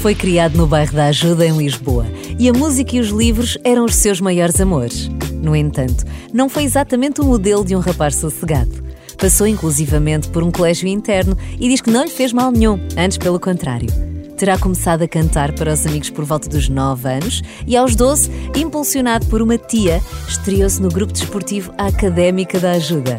[0.00, 2.06] Foi criado no bairro da Ajuda, em Lisboa,
[2.38, 5.10] e a música e os livros eram os seus maiores amores.
[5.42, 8.70] No entanto, não foi exatamente o modelo de um rapaz sossegado.
[9.18, 13.18] Passou inclusivamente por um colégio interno e diz que não lhe fez mal nenhum, antes
[13.18, 13.88] pelo contrário.
[14.36, 18.30] Terá começado a cantar para os amigos por volta dos 9 anos e, aos 12,
[18.56, 23.18] impulsionado por uma tia, estreou-se no grupo desportivo Académica da Ajuda.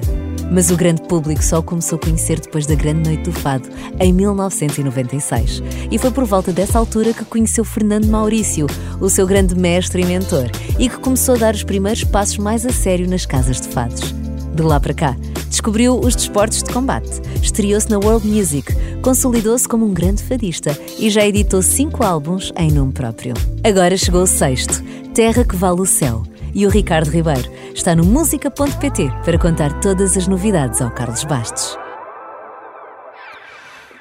[0.51, 4.11] Mas o grande público só começou a conhecer depois da Grande Noite do Fado, em
[4.11, 5.61] 1996.
[5.91, 8.67] E foi por volta dessa altura que conheceu Fernando Maurício,
[8.99, 10.49] o seu grande mestre e mentor,
[10.79, 14.13] e que começou a dar os primeiros passos mais a sério nas casas de fados.
[14.53, 15.15] De lá para cá,
[15.47, 21.09] descobriu os desportos de combate, estreou-se na World Music, consolidou-se como um grande fadista e
[21.09, 23.33] já editou cinco álbuns em nome próprio.
[23.63, 28.03] Agora chegou o sexto, Terra que Vale o Céu e o Ricardo Ribeiro está no
[28.03, 31.77] música.pt para contar todas as novidades ao Carlos Bastos.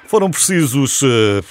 [0.05, 1.41] Foram precisos, uh,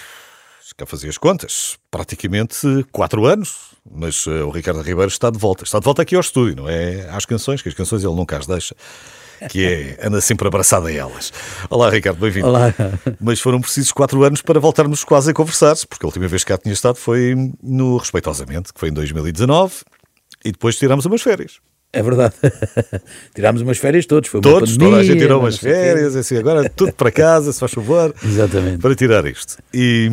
[0.76, 5.64] cá fazia as contas, praticamente quatro anos, mas uh, o Ricardo Ribeiro está de volta.
[5.64, 7.08] Está de volta aqui ao estúdio, não é?
[7.08, 8.76] Às canções, que as canções ele nunca as deixa.
[9.48, 11.32] Que é, anda sempre abraçado a elas.
[11.70, 12.48] Olá, Ricardo, bem-vindo.
[12.48, 12.74] Olá.
[13.18, 16.52] Mas foram precisos quatro anos para voltarmos quase a conversar, porque a última vez que
[16.52, 19.76] cá tinha estado foi no Respeitosamente, que foi em 2019,
[20.44, 21.58] e depois tiramos umas férias.
[21.92, 22.34] É verdade.
[23.34, 24.28] Tirámos umas férias todos.
[24.28, 27.58] Foi todos, pandemia, toda a gente tirou umas férias, assim, agora tudo para casa, se
[27.58, 28.14] faz favor.
[28.22, 28.78] Exatamente.
[28.78, 29.56] Para tirar isto.
[29.72, 30.10] E,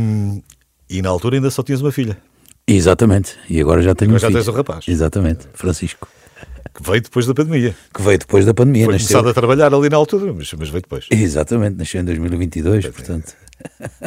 [0.90, 2.18] e na altura ainda só tinhas uma filha.
[2.68, 3.36] Exatamente.
[3.50, 4.40] E agora já tenho agora um já filho.
[4.40, 4.86] tens um rapaz.
[4.88, 5.48] Exatamente.
[5.54, 6.08] Francisco.
[6.74, 7.76] Que veio depois da pandemia.
[7.94, 8.86] Que veio depois da pandemia.
[8.86, 9.08] Foi nasceu...
[9.08, 11.08] começado a trabalhar ali na altura, mas, mas veio depois.
[11.12, 11.78] Exatamente.
[11.78, 13.34] Nasceu em 2022, portanto...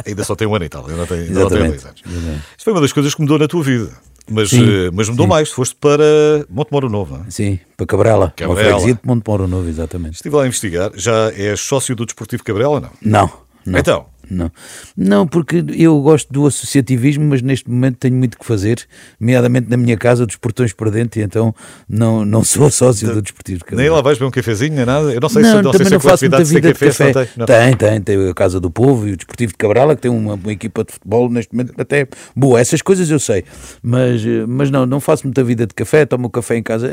[0.05, 2.01] Ainda só tem um ano e tal, ainda tem, ainda não tem dois anos.
[2.01, 3.89] Isto foi uma das coisas que mudou na tua vida.
[4.29, 5.29] Mas, Sim, eh, mas mudou sim.
[5.29, 6.03] mais, foste para
[6.49, 7.31] Montemoro Novo, não é?
[7.31, 8.33] Sim, para Cabrela.
[8.35, 8.53] Cabrela.
[8.53, 10.15] Uma freguesia de Monte Moro Novo, exatamente.
[10.15, 12.89] Estive lá a investigar, já és sócio do Desportivo Cabrela, não?
[13.01, 13.31] Não.
[13.65, 13.79] não.
[13.79, 14.51] Então, Não.
[14.95, 18.85] não, porque eu gosto do associativismo, mas neste momento tenho muito que fazer,
[19.19, 21.53] nomeadamente na minha casa, dos portões para dentro, e então
[21.87, 23.95] não, não sou sócio do Desportivo de nem Cabrela.
[23.97, 25.13] lá vais beber um cafezinho, nem nada.
[25.13, 27.05] Eu não sei se não, não sei se não faço muita vida de se café.
[27.05, 27.27] não tem.
[27.37, 27.45] Não.
[27.45, 30.35] Tem, tem, tem a Casa do Povo e o Desportivo de Cabrala, que tem uma,
[30.35, 32.59] uma equipa de futebol neste momento até boa.
[32.59, 33.43] Essas coisas eu sei,
[33.81, 36.87] mas, eh, mas não, não faço muita vida de café, tomo o café em casa.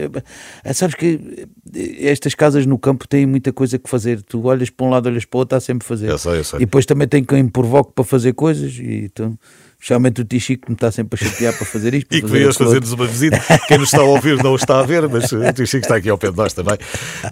[0.64, 4.22] Eh, Sabes que eh, estas casas no campo têm muita coisa que fazer.
[4.22, 6.10] Tu olhas para um lado, olhas para o outro, há sempre a fazer.
[6.10, 6.56] Eu sei, eu sei.
[6.58, 9.38] E depois também tem quem me provoque para fazer coisas, e então.
[9.78, 12.08] Especialmente o Tichico que me está sempre a chatear para fazer isto.
[12.08, 13.38] para E que veias aquilo fazer-nos uma visita.
[13.68, 16.08] Quem nos está a ouvir não o está a ver, mas o Chico está aqui
[16.08, 16.78] ao pé de nós também.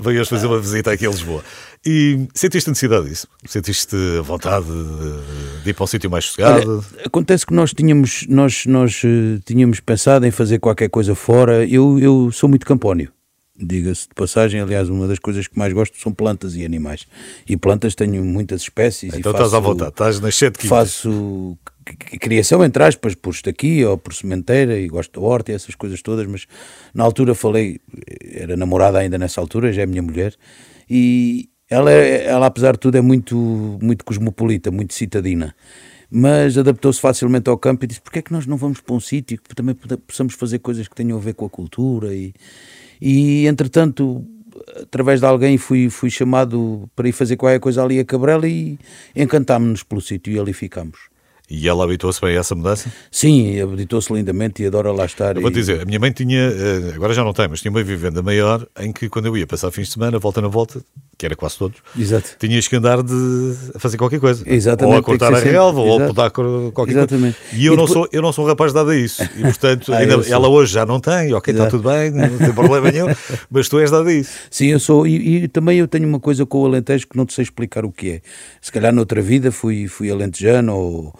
[0.01, 1.43] Veias fazer uma visita aqui a Lisboa.
[1.87, 3.27] E sentiste necessidade disso?
[3.47, 6.85] Sentiste a vontade de, de ir para um sítio mais sossegado?
[6.95, 11.67] Olha, acontece que nós tínhamos, nós, nós eh, tínhamos pensado em fazer qualquer coisa fora.
[11.67, 13.11] Eu, eu sou muito campónio,
[13.57, 14.61] diga-se de passagem.
[14.61, 17.07] Aliás, uma das coisas que mais gosto são plantas e animais.
[17.49, 19.15] E plantas tenho muitas espécies.
[19.15, 20.67] então e estás faço, à vontade, estás nas sete.
[20.67, 21.59] Faço
[22.21, 26.01] criação, entre aspas, por estaquia ou por sementeira e gosto da horta e essas coisas
[26.03, 26.27] todas.
[26.27, 26.47] Mas
[26.95, 27.81] na altura falei,
[28.23, 30.35] era namorada ainda nessa altura, já é minha mulher.
[30.89, 35.55] E ela, é- ela apesar de tudo, é muito, muito cosmopolita, muito citadina
[36.17, 39.01] mas adaptou-se facilmente ao campo e disse: porque é que nós não vamos para um
[39.01, 39.75] sítio que também
[40.07, 42.15] possamos fazer coisas que tenham a ver com a cultura?
[42.15, 42.33] E,
[43.01, 44.25] e entretanto,
[44.81, 48.79] através de alguém, fui, fui chamado para ir fazer qualquer coisa ali a Cabrela e
[49.15, 51.14] encantámos-nos pelo sítio e ali ficamos.
[51.51, 52.91] E ela habituou-se bem a essa mudança?
[53.11, 55.37] Sim, habitou-se lindamente e adora lá estar.
[55.37, 57.71] Eu vou e- dizer, a minha mãe tinha, eh, agora já não tem, mas tinha
[57.71, 60.81] uma vivenda maior em que quando eu ia passar fins de semana, volta na volta,
[61.19, 62.31] que era quase todos, Exato.
[62.41, 63.13] tinhas que andar de,
[63.75, 64.43] a fazer qualquer coisa.
[64.47, 67.37] Exatamente, Ou a cortar a relva, ou a podar qualquer Exatamente.
[67.39, 67.57] coisa.
[67.63, 69.23] E eu, E não depois- sou, eu não sou um rapaz dado a isso.
[69.23, 71.77] E portanto, Ah, ainda- ela hoje já não tem, ok, está Exato.
[71.77, 73.07] tudo bem, não tem problema nenhum,
[73.51, 74.31] mas tu és dado a isso.
[74.51, 77.27] Sim, eu sou, e, e também eu tenho uma coisa com o Alentejo que não
[77.27, 78.21] te sei explicar o que é.
[78.63, 81.15] Se calhar noutra vida fui, fui alentejano ou,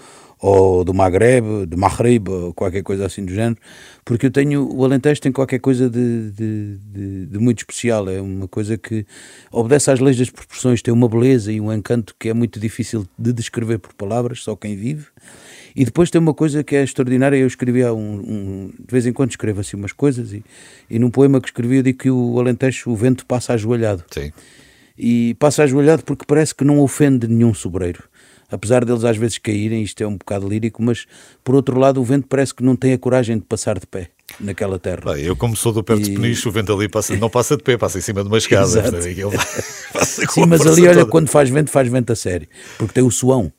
[0.47, 3.57] ou do Maghreb, do Maghreb, ou qualquer coisa assim do género,
[4.05, 8.21] porque eu tenho, o Alentejo tem qualquer coisa de, de, de, de muito especial, é
[8.21, 9.07] uma coisa que
[9.51, 13.07] obedece às leis das proporções, tem uma beleza e um encanto que é muito difícil
[13.19, 15.07] de descrever por palavras, só quem vive.
[15.75, 17.37] E depois tem uma coisa que é extraordinária.
[17.37, 20.45] Eu escrevi há um, um- de vez em quando escrevo assim umas coisas e,
[20.91, 24.31] e num poema que escrevi eu digo que o Alentejo o vento passa ajoelhado Sim.
[24.97, 28.05] e passa ajoelhado porque parece que não ofende nenhum sobreiro.
[28.55, 31.07] Apesar deles às vezes caírem, isto é um bocado lírico, mas
[31.43, 34.09] por outro lado o vento parece que não tem a coragem de passar de pé
[34.41, 35.13] naquela terra.
[35.15, 37.57] Bem, eu como sou do perto de E- Peniche, o vento ali passa, não passa
[37.57, 38.65] de pé, passa em cima de uma escada.
[38.65, 38.91] Exato.
[38.93, 39.47] portanto, aquilo vai-
[39.93, 41.11] passa com Sim, mas ali, olha, toda.
[41.11, 42.49] quando faz vento, faz vento a sério,
[42.79, 43.53] porque tem o suão.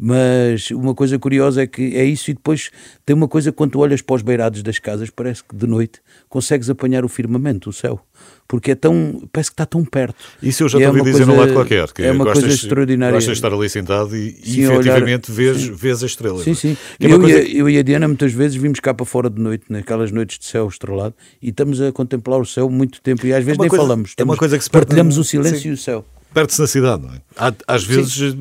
[0.00, 2.70] Mas uma coisa curiosa é que é isso, e depois
[3.04, 6.00] tem uma coisa quando tu olhas para os beirados das casas, parece que de noite
[6.28, 8.00] consegues apanhar o firmamento, o céu
[8.48, 10.16] porque é tão, parece que está tão perto.
[10.42, 12.44] Isso eu já te é ouvi dizer coisa, num lado qualquer, que é uma gostas,
[12.44, 13.14] coisa extraordinária.
[13.14, 16.44] Gostas de estar ali sentado e, sim, e efetivamente olhar, vês, vês as estrelas.
[16.44, 16.76] Sim, sim.
[16.98, 17.38] É eu, coisa...
[17.38, 20.10] e a, eu, e a, Diana muitas vezes vimos cá para fora de noite, naquelas
[20.10, 23.58] noites de céu estrelado, e estamos a contemplar o céu muito tempo e às vezes
[23.58, 24.10] é nem coisa, falamos.
[24.10, 25.68] Estamos, é uma coisa que se partilhamos o silêncio sim.
[25.68, 26.04] e o céu.
[26.32, 27.54] Perde-se na cidade, não é?
[27.66, 28.34] Às vezes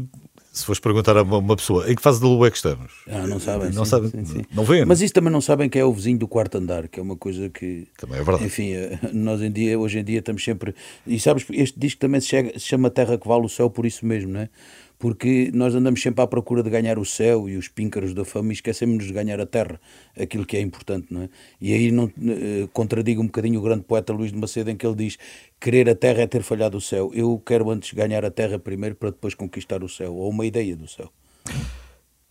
[0.58, 3.28] se fores perguntar a uma pessoa em que fase da lua é que estamos, ah,
[3.28, 4.42] não sabem, não sim, sabem, sim, sim.
[4.54, 4.86] não vêem.
[4.86, 7.16] Mas isso também não sabem que é o vizinho do quarto andar, que é uma
[7.16, 8.46] coisa que também é verdade.
[8.46, 10.74] Enfim, eh, nós em dia, hoje em dia estamos sempre
[11.06, 13.86] e sabes este disco também se, chega, se chama Terra que vale o céu por
[13.86, 14.50] isso mesmo, não é?
[15.00, 18.50] Porque nós andamos sempre à procura de ganhar o céu e os píncaros da fama
[18.50, 19.80] e esquecemos de ganhar a terra,
[20.20, 21.30] aquilo que é importante, não é?
[21.62, 24.86] E aí não uh, contradigo um bocadinho o grande poeta Luís de Macedo em que
[24.86, 25.18] ele diz
[25.60, 27.12] querer a terra é ter falhado o céu.
[27.14, 30.76] Eu quero antes ganhar a terra primeiro para depois conquistar o céu, ou uma ideia
[30.76, 31.12] do céu.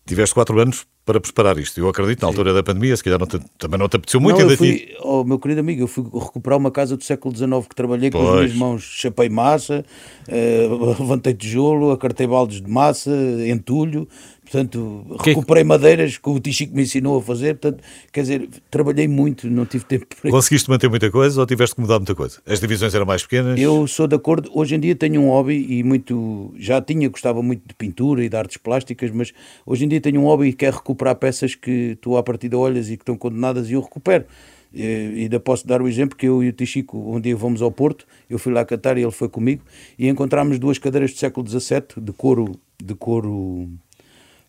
[0.04, 1.78] Tiveste quatro anos para preparar isto.
[1.78, 4.40] Eu acredito, na altura da pandemia, se calhar não te, também não te apeteceu muito.
[4.40, 7.64] Não, eu fui, oh, meu querido amigo, eu fui recuperar uma casa do século XIX
[7.68, 8.24] que trabalhei pois.
[8.24, 9.84] com as minhas mãos, chapei massa,
[10.26, 10.66] eh,
[10.98, 13.12] levantei tijolo, acartei baldes de massa,
[13.46, 14.08] entulho,
[14.46, 15.30] Portanto, que...
[15.30, 17.56] recuperei madeiras que o Tichico me ensinou a fazer.
[17.56, 17.82] Portanto,
[18.12, 21.80] quer dizer, trabalhei muito, não tive tempo para Conseguiste manter muita coisa ou tiveste que
[21.80, 22.40] mudar muita coisa?
[22.46, 23.58] As divisões eram mais pequenas?
[23.58, 24.48] Eu sou de acordo.
[24.54, 26.54] Hoje em dia tenho um hobby e muito.
[26.56, 29.32] Já tinha, gostava muito de pintura e de artes plásticas, mas
[29.66, 32.88] hoje em dia tenho um hobby que é recuperar peças que tu à partida olhas
[32.88, 34.24] e que estão condenadas e eu recupero.
[34.72, 37.70] E ainda posso dar o exemplo que eu e o Tichico, um dia fomos ao
[37.70, 39.62] Porto, eu fui lá cantar e ele foi comigo,
[39.98, 43.70] e encontramos duas cadeiras do século XVII de couro, de couro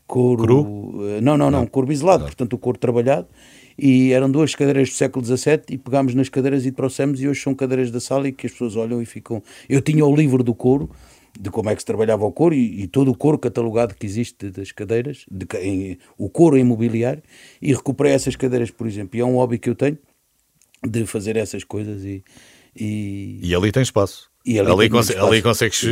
[0.07, 0.44] couro.
[0.44, 1.09] Cru?
[1.09, 1.67] Eh, não, não, não, não.
[1.67, 2.27] couro biselado, não.
[2.27, 3.27] portanto o couro trabalhado.
[3.77, 7.41] E eram duas cadeiras do século XVII e pegámos nas cadeiras e trouxemos, e hoje
[7.41, 9.44] são cadeiras da sala e que as pessoas olham e ficam.
[9.69, 10.89] Eu tinha o livro do couro,
[11.39, 14.05] de como é que se trabalhava o couro e, e todo o couro catalogado que
[14.05, 17.21] existe das cadeiras, de, em, o couro imobiliário,
[17.61, 19.17] e recuperei essas cadeiras, por exemplo.
[19.17, 19.97] E é um hobby que eu tenho
[20.85, 22.23] de fazer essas coisas e.
[22.79, 24.29] E, e ali tem espaço.
[24.45, 25.83] E ali, ali, conse ali consegues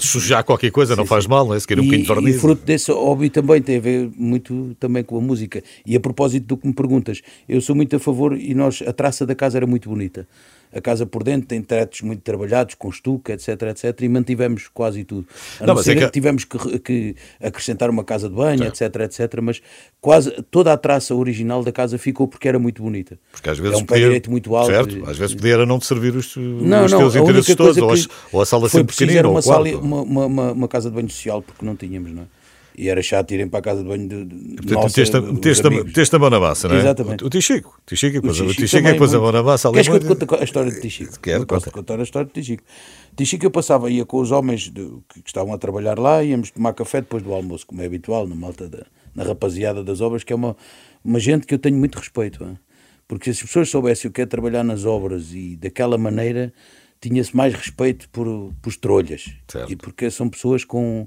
[0.00, 1.30] sujar qualquer coisa, sim, não faz sim.
[1.30, 1.60] mal, não é?
[1.60, 2.36] Se quer um bocadinho de verniz.
[2.36, 5.62] E fruto desse hobby também tem a ver muito também com a música.
[5.86, 8.92] E a propósito do que me perguntas, eu sou muito a favor e nós, a
[8.92, 10.26] traça da casa era muito bonita
[10.72, 15.04] a casa por dentro tem tetos muito trabalhados, com estuque, etc, etc, e mantivemos quase
[15.04, 15.26] tudo.
[15.60, 16.10] A não, não ser é que...
[16.10, 19.60] tivemos que, que, acrescentar uma casa de banho, etc, etc, mas
[20.00, 23.18] quase toda a traça original da casa ficou porque era muito bonita.
[23.30, 24.70] Porque às vezes é um podia, direito muito alto.
[24.70, 27.92] Certo, às vezes podia não te servir os, não, os não, teus interesses todos, ou
[27.92, 27.96] a,
[28.32, 31.64] ou a sala sempre pequenina, uma, sala, uma, uma, uma, casa de banho social, porque
[31.64, 32.41] não tínhamos, não é?
[32.76, 36.16] E era chato irem para a casa de banho de, de Portanto, nossa, meteste, meteste
[36.16, 36.78] a mão na massa, não é?
[36.78, 37.24] Exatamente.
[37.24, 37.78] O, Tichico.
[37.78, 39.70] O Tichico, é que pôs a mão na massa.
[39.70, 41.20] Queres que eu te conte a história de Tichico?
[41.20, 42.62] Quero, Posso contar a história de Tichico.
[43.16, 46.72] Tichico eu passava, ia com os homens de, que estavam a trabalhar lá, íamos tomar
[46.72, 50.32] café depois do almoço, como é habitual, na malta, da, na rapaziada das obras, que
[50.32, 50.56] é uma,
[51.04, 52.42] uma gente que eu tenho muito respeito.
[52.42, 52.58] Hein?
[53.06, 56.52] Porque se as pessoas soubessem o que é trabalhar nas obras e daquela maneira,
[57.02, 59.34] tinha-se mais respeito por, por trolhas.
[59.48, 59.70] Certo.
[59.70, 61.06] E porque são pessoas com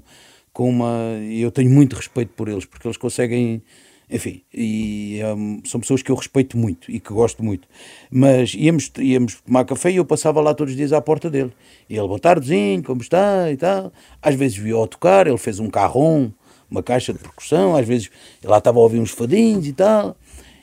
[0.56, 1.20] com uma.
[1.30, 3.62] Eu tenho muito respeito por eles, porque eles conseguem.
[4.08, 7.68] Enfim, e um, são pessoas que eu respeito muito e que gosto muito.
[8.10, 11.52] Mas íamos, íamos tomar café e eu passava lá todos os dias à porta dele.
[11.90, 13.92] E ele, boa tardezinho, como está e tal.
[14.22, 16.30] Às vezes via-o tocar, ele fez um carrom,
[16.70, 18.08] uma caixa de percussão, às vezes
[18.42, 20.16] lá estava a ouvir uns fadinhos e tal.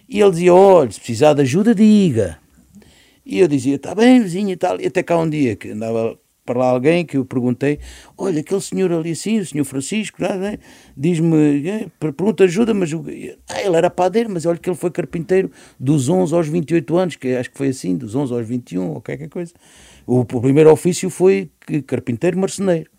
[0.09, 2.39] E ele dizia: olha, se precisar de ajuda, diga.
[3.23, 4.81] E eu dizia: está bem, vizinho e tal.
[4.81, 7.79] E até cá um dia que andava para lá alguém que eu perguntei,
[8.17, 10.57] olha, aquele senhor ali assim, o senhor Francisco, é?
[10.95, 15.49] diz-me, é, pergunta ajuda, mas ah, ele era padeiro, mas olha que ele foi carpinteiro
[15.79, 19.01] dos 11 aos 28 anos, que acho que foi assim, dos 11 aos 21, ou
[19.01, 19.53] qualquer coisa.
[20.05, 21.49] O, o primeiro ofício foi
[21.87, 22.91] carpinteiro marceneiro.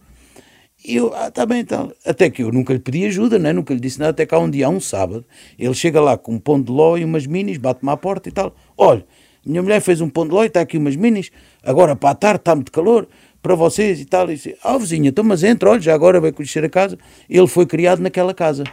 [0.86, 1.90] E eu, ah, tá bem, então.
[2.04, 3.54] Até que eu nunca lhe pedi ajuda, né?
[3.54, 5.24] nunca lhe disse nada, até que há um dia, um sábado,
[5.58, 8.32] ele chega lá com um pão de ló e umas minis, bate-me à porta e
[8.32, 8.54] tal.
[8.76, 9.04] Olha,
[9.46, 11.30] minha mulher fez um pão de ló e está aqui umas minis,
[11.62, 13.08] agora para a tarde está muito calor,
[13.44, 14.30] para vocês e tal.
[14.30, 16.98] E disse, ah, vizinha, então mas entra, olha, já agora vai conhecer a casa.
[17.28, 18.64] Ele foi criado naquela casa.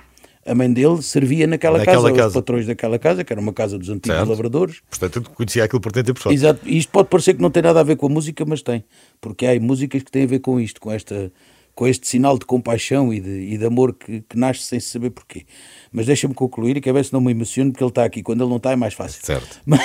[0.44, 3.78] A mãe dele servia naquela, casa, casa, os patrões daquela casa, que era uma casa
[3.78, 4.30] dos antigos certo.
[4.30, 4.82] lavradores.
[4.90, 6.34] Portanto, conhecia aquilo por dentro e por fora.
[6.34, 6.62] Exato.
[6.66, 8.84] E isto pode parecer que não tem nada a ver com a música, mas tem.
[9.20, 11.32] Porque há músicas que têm a ver com isto, com esta
[11.74, 15.10] com este sinal de compaixão e de, e de amor que, que, nasce sem saber
[15.10, 15.46] porquê.
[15.92, 18.22] Mas deixa-me concluir e que a ver se não me emociono, porque ele está aqui.
[18.22, 19.26] Quando ele não está é mais fácil.
[19.26, 19.62] Certo.
[19.66, 19.82] Mas,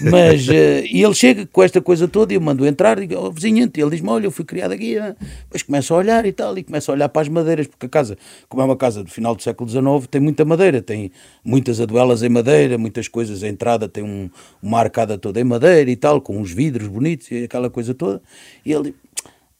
[0.00, 0.52] mas uh,
[0.90, 3.70] e ele chega com esta coisa toda e eu mando entrar e digo, oh, vizinho,
[3.74, 4.94] ele diz-me, olha, eu fui criado aqui.
[4.94, 7.88] Depois começa a olhar e tal, e começa a olhar para as madeiras, porque a
[7.88, 8.16] casa,
[8.48, 11.10] como é uma casa do final do século XIX, tem muita madeira, tem
[11.44, 14.30] muitas aduelas em madeira, muitas coisas, a entrada tem um,
[14.62, 18.20] uma arcada toda em madeira e tal, com uns vidros bonitos e aquela coisa toda.
[18.64, 18.94] E ele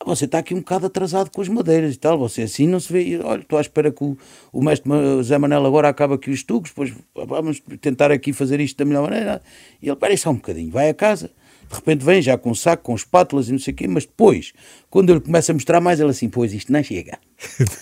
[0.04, 2.92] você está aqui um bocado atrasado com as madeiras e tal, você assim não se
[2.92, 4.16] vê, olha, estou à espera que o,
[4.52, 4.90] o mestre
[5.22, 9.02] Zé Manel agora acaba aqui os tubos, depois vamos tentar aqui fazer isto da melhor
[9.02, 9.40] maneira.
[9.80, 11.30] E ele, espera só um bocadinho, vai a casa,
[11.68, 14.04] de repente vem já com um saco, com espátulas e não sei o quê, mas
[14.04, 14.52] depois,
[14.90, 17.18] quando ele começa a mostrar mais, ele assim, pois isto não chega.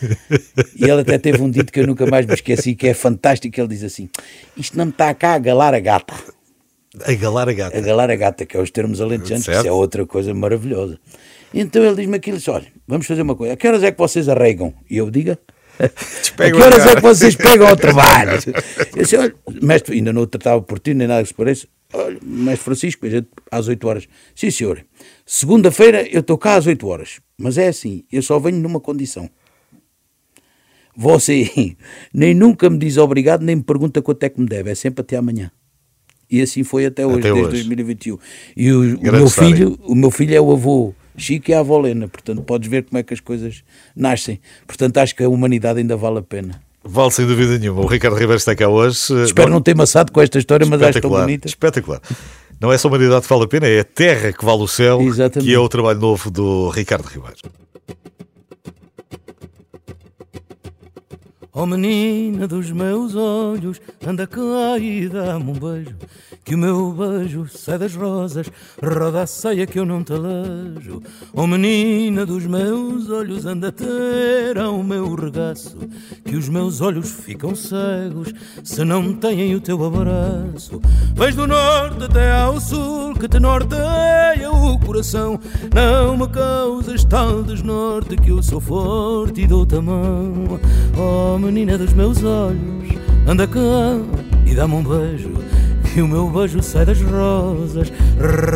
[0.76, 3.60] e ele até teve um dito que eu nunca mais me esqueci, que é fantástico,
[3.60, 4.08] ele diz assim,
[4.56, 6.14] isto não está cá a galar a gata.
[7.04, 7.78] A galar a gata.
[7.78, 10.98] A galar a gata, que é os termos alentejanos, que isso é outra coisa maravilhosa.
[11.52, 14.28] Então ele diz-me aquilo, olha, vamos fazer uma coisa, a que horas é que vocês
[14.28, 14.72] arregam?
[14.88, 15.38] E eu diga,
[15.80, 18.38] a que horas é que vocês pegam ao trabalho?
[18.94, 22.18] Eu disse, olha, mestre, ainda não tratava por ti, nem nada que se pareça, olha,
[22.22, 23.06] mestre Francisco,
[23.50, 24.08] às 8 horas.
[24.34, 24.84] Sim, senhor.
[25.26, 29.28] Segunda-feira eu estou cá às 8 horas, mas é assim, eu só venho numa condição.
[30.96, 31.76] Você
[32.14, 35.00] nem nunca me diz obrigado, nem me pergunta quanto é que me deve, é sempre
[35.00, 35.50] até amanhã.
[36.30, 37.64] E assim foi até hoje, até desde hoje.
[37.64, 38.18] 2021.
[38.56, 41.78] E o, o meu filho, o meu filho é o avô Chico e a avó
[41.78, 43.62] Lena, portanto podes ver como é que as coisas
[43.94, 44.40] nascem.
[44.66, 46.60] Portanto acho que a humanidade ainda vale a pena.
[46.82, 47.82] Vale sem dúvida nenhuma.
[47.82, 49.12] O Ricardo Ribeiro está cá hoje.
[49.24, 51.46] Espero não, não ter maçado com esta história, mas acho tão bonita.
[51.46, 52.00] Espetacular.
[52.58, 54.68] Não é só a humanidade que vale a pena, é a terra que vale o
[54.68, 55.48] céu, Exatamente.
[55.48, 57.36] que é o trabalho novo do Ricardo Ribeiro.
[61.52, 65.96] Oh menina dos meus olhos, anda cá e dá-me um beijo
[66.44, 68.50] que o meu beijo sai das rosas,
[68.82, 71.02] roda a saia que eu não te alejo.
[71.32, 75.76] Oh menina dos meus olhos, anda ter ao meu regaço,
[76.24, 78.32] que os meus olhos ficam cegos
[78.64, 80.80] se não têm o teu abraço.
[81.14, 85.38] Vens do norte até ao sul, que te norteia o coração.
[85.74, 90.58] Não me causas tal desnorte que eu sou forte e dou-te a mão.
[90.98, 92.88] Oh menina dos meus olhos,
[93.28, 93.60] anda cá
[94.46, 95.59] e dá-me um beijo
[95.96, 97.92] e o meu beijo sai das rosas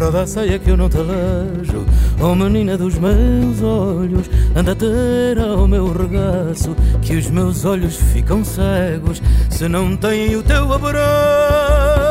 [0.01, 1.85] Roda a saia que eu não te alejo
[2.21, 8.45] Oh menina dos meus olhos Anda ter ao meu regaço Que os meus olhos ficam
[8.45, 12.05] cegos Se não têm o teu abraço.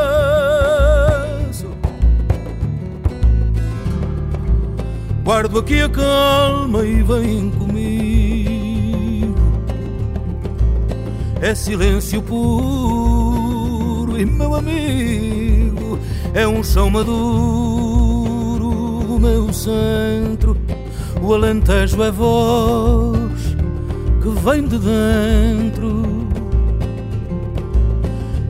[5.23, 8.53] Guardo aqui a calma e vem comigo.
[11.41, 13.12] É silêncio puro
[14.17, 15.99] e meu amigo
[16.33, 18.69] é um chão maduro,
[19.15, 20.57] o meu centro.
[21.21, 23.55] O Alentejo é voz
[24.21, 26.03] que vem de dentro.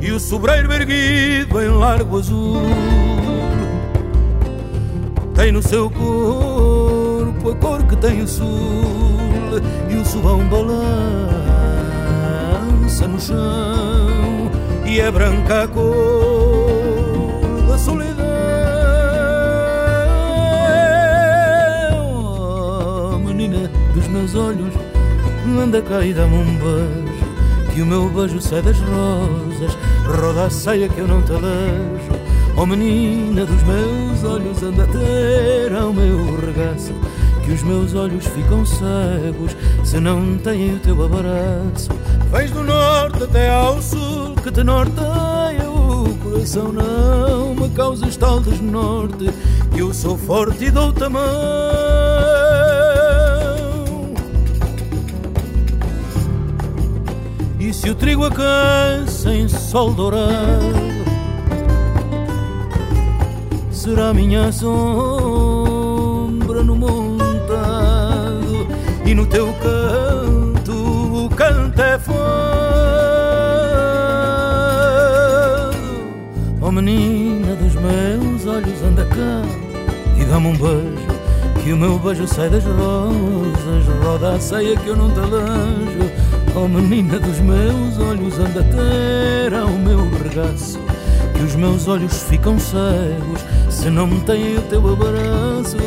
[0.02, 2.64] E o sobreiro erguido em largo azul
[5.36, 8.44] tem no seu corpo a cor que tem o sul
[9.90, 10.78] e o suão balança
[13.08, 14.33] no chão
[14.94, 16.68] e é branca a cor
[17.68, 18.24] da solidão.
[23.12, 24.72] Oh, menina dos meus olhos,
[25.60, 27.26] anda cá e dá-me um beijo,
[27.74, 32.14] que o meu beijo sai das rosas, roda a saia que eu não te alejo.
[32.56, 36.94] Oh menina dos meus olhos, anda a ter ao meu regaço
[37.44, 41.90] que os meus olhos ficam cegos se não têm o teu abraço.
[42.32, 46.72] Vens do norte até ao sul que te norteia o coração.
[46.74, 49.30] Não me causas tal desnorte
[49.76, 51.24] eu sou forte e dou-te a mão.
[57.60, 60.26] E se o trigo aquece em sol dourado,
[63.72, 65.82] será minha sombra
[66.64, 67.24] no mundo
[69.06, 72.53] e no teu canto o canto é fado.
[79.16, 79.42] Cá
[80.20, 81.14] e dá-me um beijo.
[81.64, 86.12] Que o meu beijo sai das rosas, roda a ceia que eu não te alejo.
[86.56, 90.80] Oh menina dos meus olhos, anda ter ao meu regaço.
[91.34, 95.78] Que os meus olhos ficam cegos se não têm o teu abraço.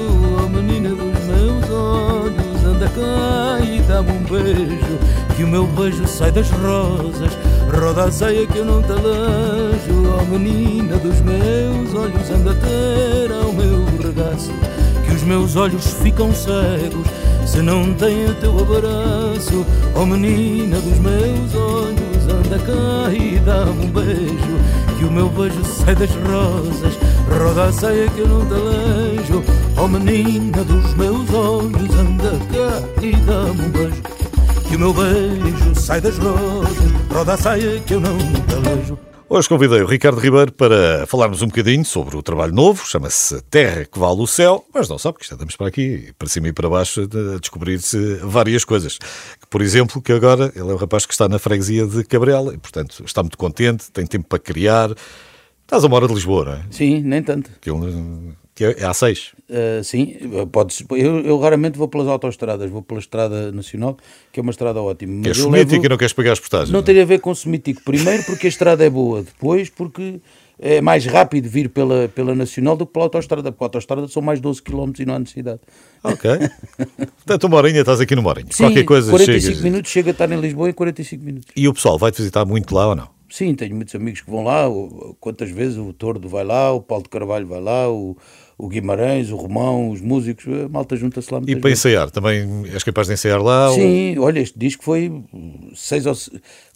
[0.42, 4.98] Oh menina dos meus olhos anda cá e dá-me um beijo
[5.36, 7.32] Que o meu beijo sai das rosas
[7.72, 13.32] Roda a saia que eu não te alejo Oh menina dos meus olhos Anda ter
[13.32, 14.52] ao meu regaço
[15.04, 17.06] Que os meus olhos ficam cegos
[17.46, 23.86] Se não têm o teu abraço Oh menina dos meus olhos Anda cá e dá-me
[23.86, 26.98] um beijo Que o meu beijo sai das rosas.
[27.28, 29.44] Roda a saia que eu não te alejo
[29.76, 34.15] Oh menina dos meus olhos Anda cá e dá-me um beijo
[34.68, 36.76] Que o meu beijo sai das rosas
[37.10, 41.42] Roda a saia que eu não te alejo Hoje convidei o Ricardo Ribeiro para falarmos
[41.42, 45.10] um bocadinho sobre o trabalho novo, chama-se Terra que Vale o Céu, mas não só,
[45.10, 49.00] porque estamos para aqui, para cima e para baixo, a descobrir-se várias coisas.
[49.50, 52.56] Por exemplo, que agora ele é um rapaz que está na freguesia de Cabrela e,
[52.56, 54.90] portanto, está muito contente, tem tempo para criar.
[55.62, 56.62] Estás a uma hora de Lisboa, não é?
[56.70, 57.50] Sim, nem tanto.
[57.60, 57.68] Que
[58.56, 59.34] que é, é A6?
[59.50, 60.16] Uh, sim,
[60.50, 63.98] podes, eu, eu, raramente vou pelas autoestradas, vou pela Estrada Nacional,
[64.32, 65.22] que é uma estrada ótima.
[65.22, 66.70] Que é semítico e não queres pagar as portagens?
[66.70, 67.82] Não, não tem a ver com semítico.
[67.84, 70.20] Primeiro porque a estrada é boa, depois porque
[70.58, 74.22] é mais rápido vir pela, pela Nacional do que pela autoestrada, porque a autoestrada são
[74.22, 75.60] mais 12 km e não há necessidade.
[76.02, 76.30] Ok.
[76.96, 78.48] Portanto, uma horinha estás aqui no Morinho.
[78.50, 79.62] Sim, Qualquer coisa 45 chegas...
[79.62, 81.52] minutos, chega a estar em Lisboa em 45 minutos.
[81.54, 83.16] E o pessoal vai-te visitar muito lá ou não?
[83.28, 84.64] Sim, tenho muitos amigos que vão lá,
[85.20, 88.16] quantas vezes o Tordo vai lá, o Paulo de Carvalho vai lá, o,
[88.58, 91.40] o Guimarães, o Romão, os músicos, a malta junta-se lá.
[91.46, 91.80] E para vezes.
[91.84, 93.70] ensaiar, também és capaz de ensaiar lá?
[93.72, 94.24] Sim, ou...
[94.24, 95.12] olha, este disco foi
[95.74, 96.14] seis ou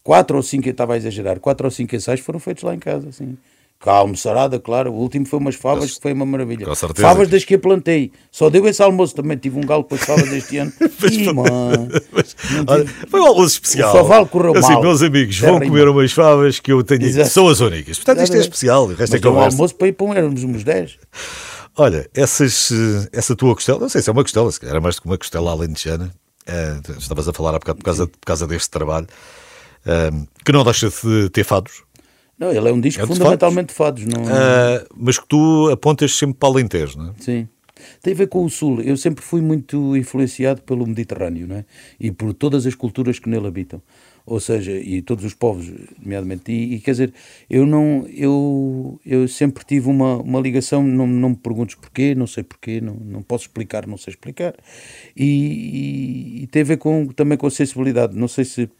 [0.03, 2.79] quatro ou cinco, eu estava a exagerar, quatro ou cinco ensaios foram feitos lá em
[2.79, 3.37] casa, assim.
[3.83, 4.93] Cá almoçarada, claro.
[4.93, 6.67] O último foi umas favas Mas, que foi uma maravilha.
[6.67, 7.09] Com certeza.
[7.09, 8.13] Favas das que eu plantei.
[8.31, 9.39] Só deu esse almoço também.
[9.39, 10.71] Tive um galo com as favas este ano.
[11.01, 12.37] mas, Ih, mano, mas,
[12.69, 13.89] olha, foi um almoço especial.
[13.89, 14.83] O faval correu assim, mal.
[14.83, 17.05] meus amigos vão comer umas favas que eu tenho.
[17.05, 17.31] Exato.
[17.31, 17.97] São as únicas.
[17.97, 18.85] Portanto, isto é especial.
[18.85, 19.49] O resto mas é conversa.
[19.49, 20.99] um almoço para ir para um, éramos uns 10.
[21.77, 22.71] Olha, essas,
[23.13, 25.19] essa tua costela, não sei se é uma costela, se era mais do que uma
[25.19, 26.13] costela alentejana,
[26.49, 29.07] uh, estavas a falar há bocado por causa, por causa deste trabalho,
[29.87, 31.83] uh, que não deixa de ter fados.
[32.39, 34.05] Não, ele é um disco é fundamentalmente de fados.
[34.05, 34.23] não...
[34.23, 37.13] Uh, mas que tu apontas sempre para o Alentejo, não é?
[37.21, 37.49] Sim.
[38.03, 38.81] Tem a ver com o Sul.
[38.83, 41.65] Eu sempre fui muito influenciado pelo Mediterrâneo, não é?
[41.99, 43.83] E por todas as culturas que nele habitam
[44.27, 45.71] ou seja, e todos os povos,
[46.03, 47.13] nomeadamente, e, e, quer dizer,
[47.49, 52.27] eu não, eu, eu sempre tive uma, uma ligação, não, não me perguntes porquê, não
[52.27, 54.55] sei porquê, não, não posso explicar, não sei explicar,
[55.17, 58.71] e, e, e tem a ver com, também com a sensibilidade, não sei se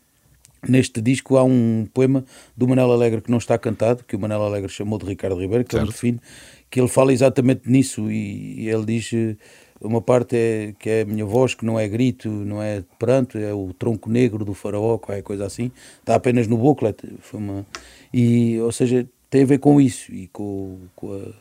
[0.69, 2.25] neste disco há um poema
[2.57, 5.65] do Manela Alegre que não está cantado, que o Manela Alegre chamou de Ricardo Ribeiro,
[5.65, 5.85] que certo.
[5.85, 6.21] ele define,
[6.71, 9.11] que ele fala exatamente nisso, e, e ele diz
[9.81, 13.39] uma parte é que é a minha voz, que não é grito, não é pranto,
[13.39, 15.71] é o tronco negro do faraó, qualquer coisa assim.
[16.01, 16.99] Está apenas no booklet.
[17.21, 17.67] Foi uma...
[18.13, 20.13] e, ou seja, tem a ver com isso.
[20.13, 21.33] E, com, com a...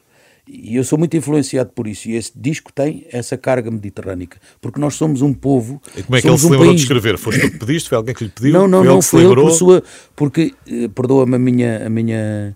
[0.48, 2.08] e eu sou muito influenciado por isso.
[2.08, 4.40] E esse disco tem essa carga mediterrânica.
[4.62, 5.82] Porque nós somos um povo.
[5.98, 6.80] E como é que ele se um lembrou país...
[6.80, 7.18] de escrever?
[7.18, 7.90] Foste tu que pediste?
[7.90, 8.54] Foi alguém que lhe pediu?
[8.54, 9.02] Não, não, foi não.
[9.02, 9.84] Foi ele por sua.
[10.16, 11.86] Porque, eh, perdoa-me a minha.
[11.88, 12.56] A minha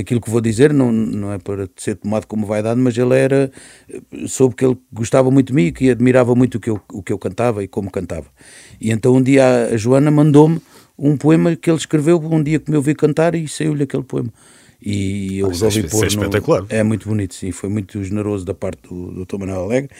[0.00, 3.50] aquilo que vou dizer não, não é para ser tomado como vaidade, mas ele era,
[4.26, 7.02] soube que ele gostava muito de mim e que admirava muito o que, eu, o
[7.02, 8.26] que eu cantava e como cantava.
[8.80, 10.60] E então um dia a Joana mandou-me
[10.98, 14.32] um poema que ele escreveu um dia que me ouvi cantar e saiu-lhe aquele poema.
[14.82, 16.06] E eu resolvi pôr.
[16.06, 16.66] É, no...
[16.70, 17.52] é muito bonito, sim.
[17.52, 19.38] Foi muito generoso da parte do Dr.
[19.38, 19.90] Manuel Alegre.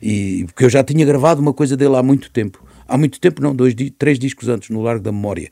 [0.00, 2.62] E, porque eu já tinha gravado uma coisa dele há muito tempo.
[2.88, 5.50] Há muito tempo, não, dois, três discos antes, no Largo da Memória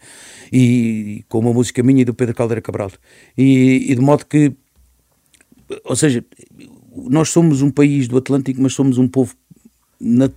[0.50, 2.90] e com uma música minha e do Pedro Caldeira Cabral.
[3.36, 4.52] E, e de modo que,
[5.84, 6.24] ou seja,
[6.96, 9.34] nós somos um país do Atlântico, mas somos um povo
[10.00, 10.30] na,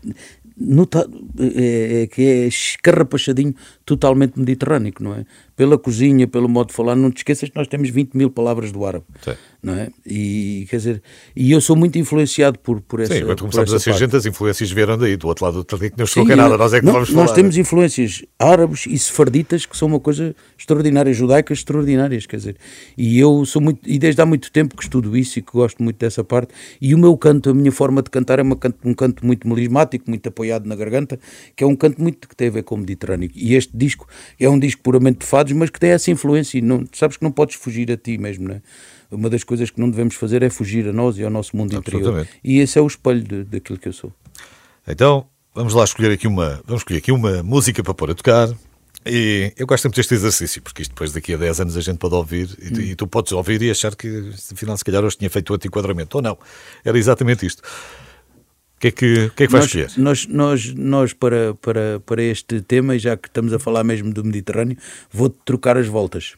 [1.40, 3.56] é, é, que é escarrapachadinho,
[3.89, 5.25] totalmente mediterrâneo, não é?
[5.56, 8.71] Pela cozinha, pelo modo de falar, não te esqueças que nós temos 20 mil palavras
[8.71, 9.34] do árabe, Sim.
[9.62, 9.89] não é?
[10.06, 11.04] E, quer dizer,
[11.36, 14.25] e eu sou muito influenciado por, por essa Sim, quando começamos a ser gente, as
[14.25, 16.93] influências vieram daí, do outro lado do Atlântico, não chegou nada, nós é que não,
[16.93, 17.21] vamos falar.
[17.23, 22.58] Nós temos influências árabes e sefarditas que são uma coisa extraordinária, judaicas extraordinárias, quer dizer,
[22.97, 25.82] e eu sou muito, e desde há muito tempo que estudo isso e que gosto
[25.84, 28.93] muito dessa parte, e o meu canto, a minha forma de cantar é uma, um
[28.93, 31.19] canto muito melismático, muito apoiado apoiado na garganta,
[31.56, 33.30] que é um canto muito que tem a ver com o Mediterrâneo.
[33.34, 34.08] E este disco
[34.39, 37.24] é um disco puramente de fados, mas que tem essa influência e não, sabes que
[37.24, 38.62] não podes fugir a ti mesmo, não é?
[39.12, 41.76] Uma das coisas que não devemos fazer é fugir a nós e ao nosso mundo
[41.76, 42.28] interior.
[42.44, 44.13] E esse é o espelho de, daquilo que eu sou.
[44.88, 48.50] Então, vamos lá escolher aqui uma, vamos escolher aqui uma música para pôr a tocar.
[49.06, 51.98] E eu gosto sempre deste exercício, porque isto depois daqui a 10 anos a gente
[51.98, 52.82] pode ouvir e, hum.
[52.82, 56.18] e tu podes ouvir e achar que afinal se calhar hoje tinha feito outro enquadramento.
[56.18, 56.38] Ou não.
[56.84, 57.63] Era exatamente isto.
[58.80, 59.92] O que é que, que, é que vais escolher?
[59.98, 64.13] Nós, nós, nós para, para, para este tema, e já que estamos a falar mesmo
[64.13, 64.78] do Mediterrâneo,
[65.12, 66.36] vou trocar as voltas.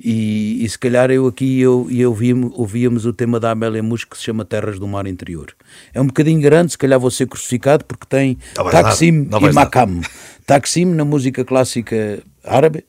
[0.00, 4.04] E, e se calhar eu aqui eu, eu ouvíamos, ouvíamos o tema da Amélia Mus
[4.04, 5.54] que se chama Terras do Mar Interior.
[5.94, 10.00] É um bocadinho grande, se calhar vou ser crucificado porque tem Taksim e Makam.
[10.44, 12.84] Taksim na música clássica árabe,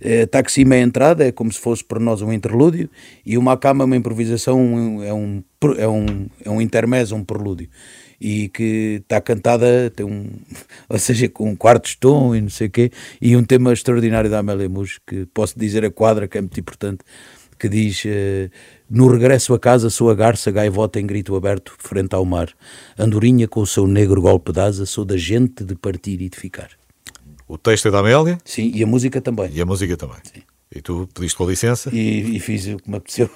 [0.00, 2.90] é, Taksim é a entrada, é como se fosse para nós um interlúdio,
[3.24, 4.58] e o Makam é uma improvisação,
[5.04, 5.44] é um,
[5.78, 7.68] é um, é um intermezzo, um prelúdio
[8.22, 10.30] e que está cantada, tem um,
[10.88, 14.30] ou seja, com um quarto tom e não sei o quê, e um tema extraordinário
[14.30, 17.00] da Amélia Mus, que posso dizer a quadra, que é muito importante,
[17.58, 18.48] que diz uh,
[18.88, 22.48] No regresso a casa sou a garça gaivota em grito aberto frente ao mar,
[22.96, 26.36] andorinha com o seu negro golpe de asa, sou da gente de partir e de
[26.36, 26.70] ficar.
[27.48, 28.38] O texto é da Amélia?
[28.44, 29.50] Sim, e a música também.
[29.52, 30.18] E a música também.
[30.22, 30.42] Sim.
[30.74, 31.90] E tu pediste com licença?
[31.92, 33.28] E, e fiz o que me apeteceu.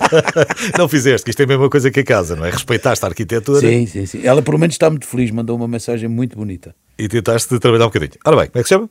[0.78, 2.50] não fizeste, que isto é a mesma coisa que a casa, não é?
[2.50, 3.60] Respeitaste a arquitetura.
[3.60, 4.20] Sim, sim, sim.
[4.24, 6.74] Ela pelo menos está muito feliz, mandou uma mensagem muito bonita.
[6.98, 8.12] E tentaste trabalhar um bocadinho.
[8.24, 8.88] Ora bem, como é que se chama?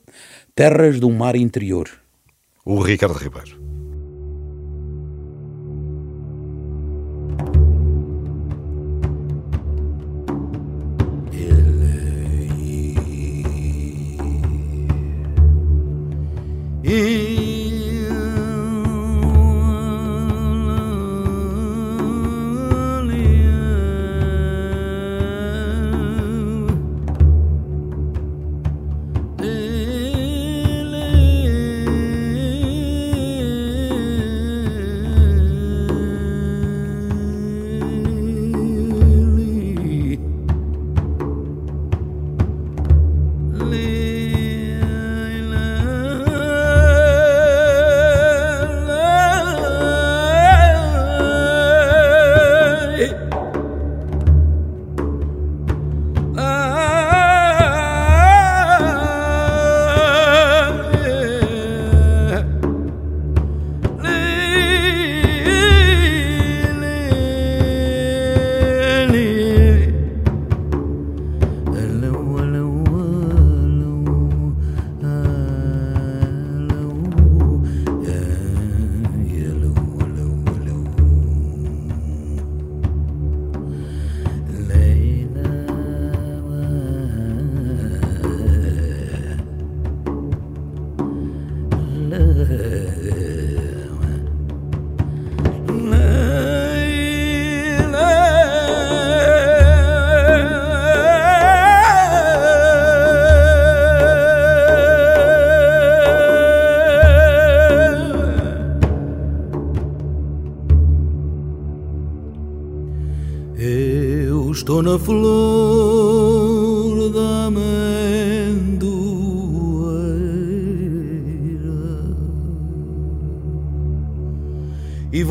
[0.54, 1.90] Terras do Mar Interior.
[2.64, 3.62] O Ricardo Ribeiro.
[16.92, 17.31] na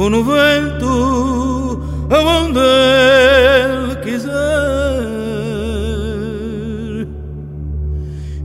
[0.01, 4.31] vou no vento aonde ele quiser.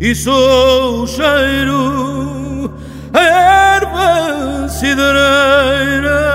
[0.01, 2.69] E sou o cheiro
[3.13, 6.25] a erva cidreira.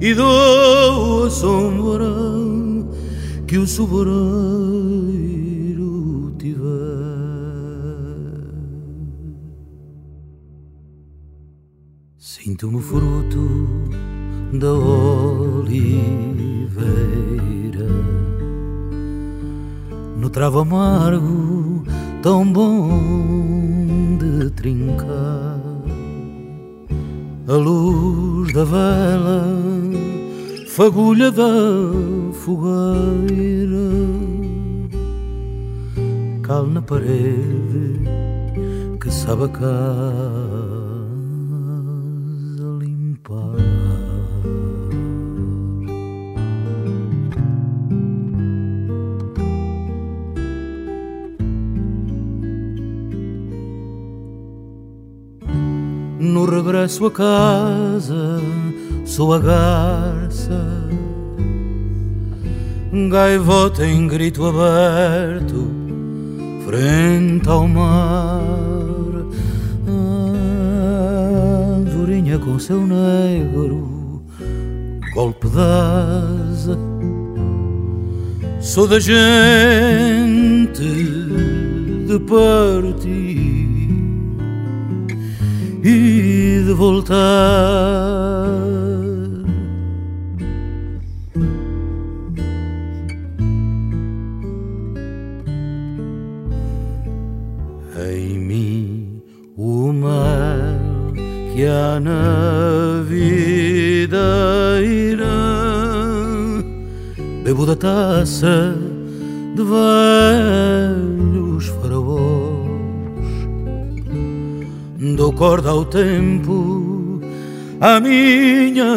[0.00, 2.06] E dou a sombra
[3.48, 4.81] que o sobreiro
[12.62, 13.44] Sinto-me fruto
[14.52, 15.98] da oliveira.
[20.16, 21.82] No travo amargo
[22.22, 25.58] tão bom de trincar
[27.48, 29.44] a luz da vela,
[30.68, 31.50] fagulha da
[32.32, 33.90] fogueira,
[36.44, 38.04] cal na parede
[39.00, 40.61] que sabe casa
[56.32, 58.40] No regresso a casa,
[59.04, 60.64] sou a garça,
[63.10, 65.70] gaivota em grito aberto,
[66.64, 68.40] frente ao mar.
[71.76, 74.22] Andorinha com seu negro,
[75.12, 76.78] golpe d'asa.
[78.58, 79.12] Sou da gente
[82.06, 83.31] de partir
[85.82, 87.16] e de voltar.
[98.10, 99.22] Em mim
[99.56, 101.12] o mal
[101.52, 106.62] que há na vida irá,
[107.44, 108.76] bebo da taça
[109.56, 111.21] de velhos
[115.16, 117.20] dou corda ao tempo
[117.80, 118.94] à minha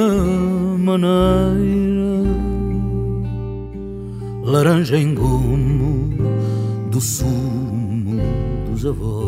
[0.77, 2.05] maneira.
[4.43, 6.13] Laranja em gomo
[6.91, 8.21] do sumo
[8.69, 9.24] dos avós.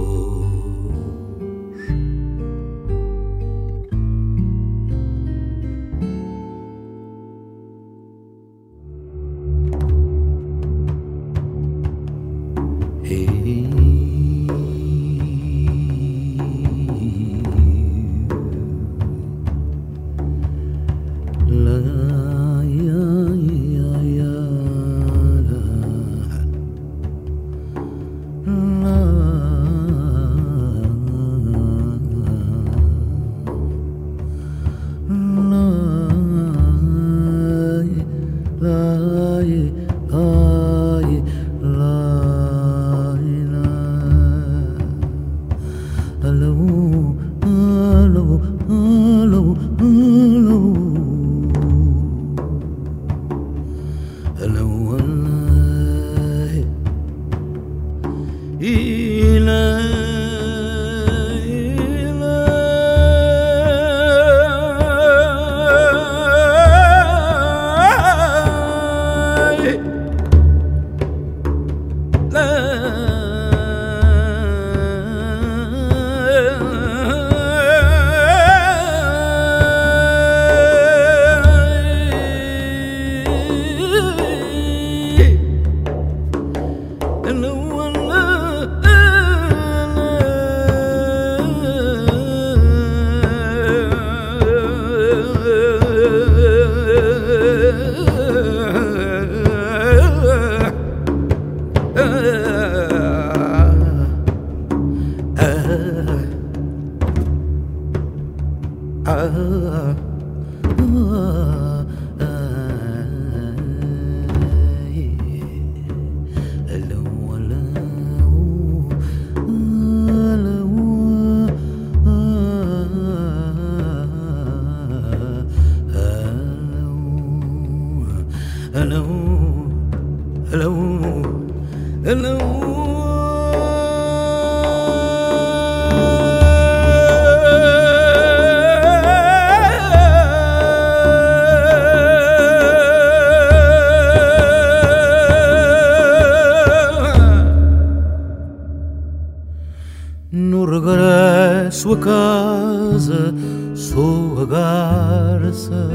[151.88, 153.34] Sua casa
[153.74, 155.90] sou a garça,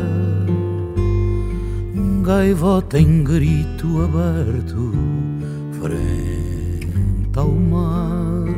[2.22, 4.90] gaivota em grito aberto,
[5.72, 6.88] frente
[7.36, 8.48] ao mar,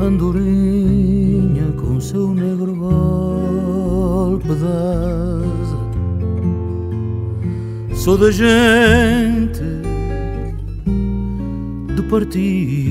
[0.00, 4.48] andorinha com seu negro golpe.
[7.94, 9.60] Sou da gente
[11.94, 12.83] de partir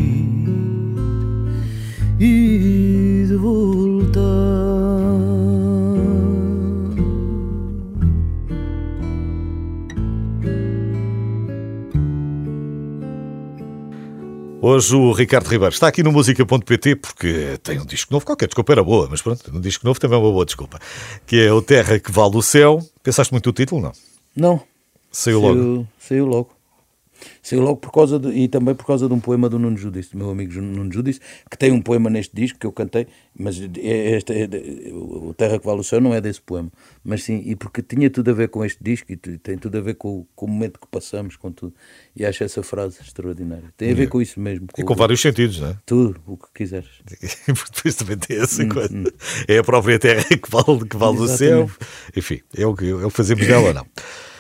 [14.74, 18.72] Hoje o Ricardo Ribeiro está aqui no música.pt porque tem um disco novo, qualquer desculpa
[18.72, 20.80] era boa, mas pronto, um disco novo também é uma boa desculpa,
[21.28, 22.80] que é o Terra que Vale o Céu.
[23.04, 23.92] Pensaste muito no título, não?
[24.36, 24.64] Não.
[25.12, 25.54] Saiu logo.
[25.54, 26.50] Saiu, saiu logo.
[27.42, 30.12] Saiu logo por causa de, e também por causa de um poema do Nuno Judice,
[30.12, 33.08] do meu amigo Nuno Judice, que tem um poema neste disco que eu cantei,
[33.38, 34.48] mas é, este, é,
[34.94, 36.72] o Terra que Vale o Céu não é desse poema,
[37.04, 39.82] mas sim, e porque tinha tudo a ver com este disco e tem tudo a
[39.82, 41.74] ver com, com o momento que passamos, com tudo.
[42.16, 43.74] E acho essa frase extraordinária.
[43.76, 44.68] Tem a ver com isso mesmo.
[44.72, 45.78] Com e com o, vários sentidos, não é?
[45.86, 46.90] Tudo, o que quiseres.
[47.48, 48.96] depois também tem essa hum, coisa.
[48.96, 49.04] Hum.
[49.48, 51.70] É a própria terra que vale, que vale o céu.
[52.16, 53.86] Enfim, é o que, é o que fazemos dela, não.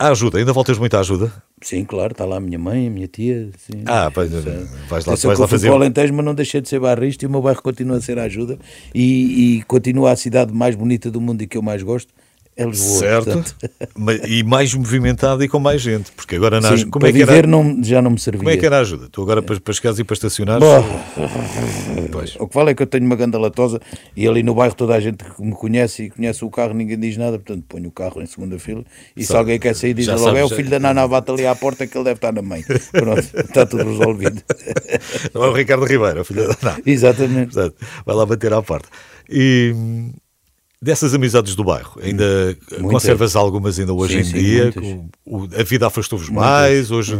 [0.00, 1.30] A ajuda, ainda voltas muito à ajuda?
[1.60, 3.50] Sim, claro, está lá a minha mãe, a minha tia.
[3.58, 3.82] Sim.
[3.84, 5.68] Ah, vais, vais lá, vais lá fazer.
[5.68, 8.18] Eu Alentejo, mas não deixei de ser barrista e o meu bairro continua a ser
[8.18, 8.58] a ajuda
[8.94, 12.14] e, e continua a cidade mais bonita do mundo e que eu mais gosto
[12.60, 12.98] é Lisboa.
[12.98, 13.56] Certo.
[14.28, 16.12] e mais movimentada e com mais gente.
[16.12, 18.40] Porque agora na, Sim, como é que era, não, já não me servia.
[18.40, 19.08] Como é que era a ajuda?
[19.10, 20.60] Tu agora para, para chegares e para estacionar.
[22.38, 23.80] O que vale é que eu tenho uma ganda latosa
[24.14, 26.98] e ali no bairro toda a gente que me conhece e conhece o carro, ninguém
[26.98, 28.84] diz nada, portanto ponho o carro em segunda fila
[29.16, 30.78] e Sabe, se alguém quer sair diz logo sabes, é o filho já...
[30.78, 32.62] da Nana bate ali à porta que ele deve estar na mãe.
[32.92, 34.42] Pronto, está tudo resolvido.
[35.32, 36.82] Não é o Ricardo Ribeiro, o filho da Nana.
[36.84, 37.54] Exatamente.
[37.54, 38.88] Portanto, vai lá bater à porta.
[39.28, 39.74] E
[40.82, 42.80] Dessas amizades do bairro, ainda muitas.
[42.80, 44.72] conservas algumas ainda hoje sim, em sim, dia?
[44.72, 46.90] Com, a vida afastou-vos mais?
[46.90, 47.18] Hoje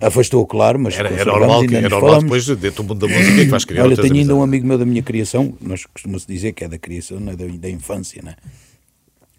[0.00, 0.04] é.
[0.04, 3.36] Afastou, claro, mas era, é normal, que, é normal depois, dentro do mundo da música,
[3.36, 6.54] que vais criar Olha, tenho ainda um amigo meu da minha criação, nós costumamos dizer
[6.54, 8.34] que é da criação, não é da, da infância, né?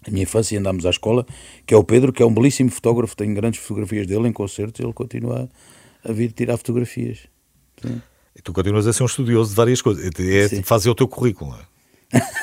[0.08, 1.26] A minha infância andámos à escola,
[1.66, 4.80] que é o Pedro, que é um belíssimo fotógrafo, tenho grandes fotografias dele em concertos,
[4.82, 5.50] ele continua
[6.02, 7.18] a vir tirar fotografias.
[7.82, 8.00] Sim.
[8.34, 11.50] E tu continuas a ser um estudioso de várias coisas, é, fazer o teu currículo,
[11.50, 11.73] não é?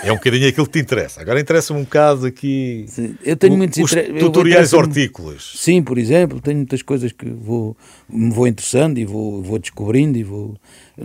[0.03, 1.21] É um bocadinho aquilo que te interessa.
[1.21, 2.85] Agora interessa-me um bocado aqui.
[2.87, 5.53] Sim, eu tenho o, muitos os tutoriais hortícolas.
[5.55, 7.77] Sim, por exemplo, tenho muitas coisas que vou,
[8.09, 10.57] me vou interessando e vou, vou descobrindo e vou.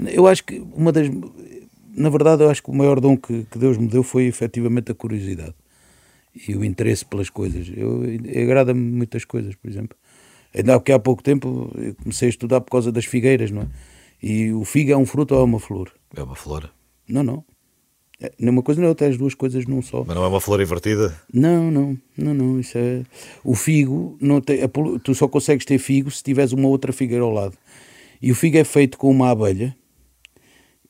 [0.07, 1.09] Eu acho que uma das.
[1.95, 4.93] Na verdade, eu acho que o maior dom que, que Deus me deu foi efetivamente
[4.93, 5.55] a curiosidade
[6.47, 7.71] e o interesse pelas coisas.
[7.75, 8.03] Eu,
[8.43, 9.97] agrada-me muitas coisas, por exemplo.
[10.55, 11.71] Ainda há pouco tempo
[12.03, 13.67] comecei a estudar por causa das figueiras, não é?
[14.23, 15.93] E o figo é um fruto ou é uma flor?
[16.15, 16.71] É uma flor.
[17.09, 17.45] Não, não.
[18.21, 20.03] É, nem uma coisa nem outra, as duas coisas num só.
[20.07, 21.15] Mas não é uma flor invertida?
[21.33, 22.59] Não, não, não, não.
[22.61, 23.03] Isso é.
[23.45, 24.61] O figo, não tem,
[25.05, 27.57] tu só consegues ter figo se tiveres uma outra figueira ao lado.
[28.23, 29.77] E o figo é feito com uma abelha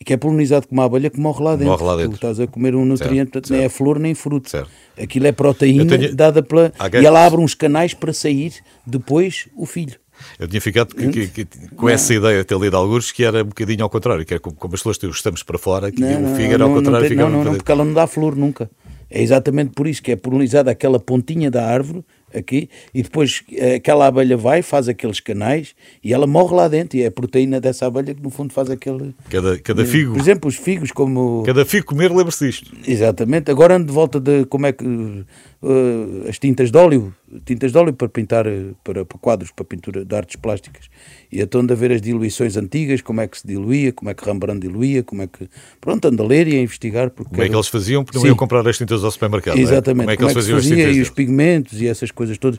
[0.05, 1.67] que é polinizado como uma abelha que morre lá dentro.
[1.73, 2.11] Morre lá dentro.
[2.13, 4.49] Tu estás a comer um nutriente, portanto, nem é flor nem fruto.
[4.51, 4.71] Certo.
[4.97, 6.73] Aquilo é proteína tenho- dada pela.
[6.79, 8.53] Há E ela abre uns canais para sair
[8.87, 9.99] depois o filho.
[10.39, 13.47] Eu tinha ficado que- que- que- com essa ideia até lido alguns que era um
[13.47, 16.03] bocadinho ao contrário, que é como, como as flores têm os estamos para fora, que
[16.03, 18.71] o fígado ao não, contrário fica não, não, não, porque ela não dá flor nunca.
[19.09, 23.77] É exatamente por isso que é polinizada aquela pontinha da árvore aqui e depois eh,
[23.77, 27.61] aquela abelha vai, faz aqueles canais e ela morre lá dentro e é a proteína
[27.61, 29.15] dessa abelha que no fundo faz aquele...
[29.31, 31.45] Cada, cada figo, Por exemplo, os figos como...
[31.47, 32.73] cada figo comer, lembra-se disto.
[32.85, 33.49] Exatamente.
[33.49, 35.25] Agora ando de volta de como é que
[35.63, 37.15] eh, as tintas de óleo,
[37.45, 40.89] tintas de óleo para pintar eh, para, para quadros, para pintura de artes plásticas.
[41.33, 44.25] E então a ver as diluições antigas, como é que se diluía, como é que
[44.25, 45.49] Rembrandt diluía, como é que.
[45.81, 47.11] Pronto, ando a ler e a investigar.
[47.11, 48.05] Porque Como é que eles faziam?
[48.05, 48.29] Porque não Sim.
[48.29, 49.59] iam comprar as tintas ao supermercado.
[49.59, 49.61] é?
[49.61, 50.97] Exatamente, Como é que eles faziam as se fazia tintas?
[50.99, 52.59] e os pigmentos e essas coisas todas,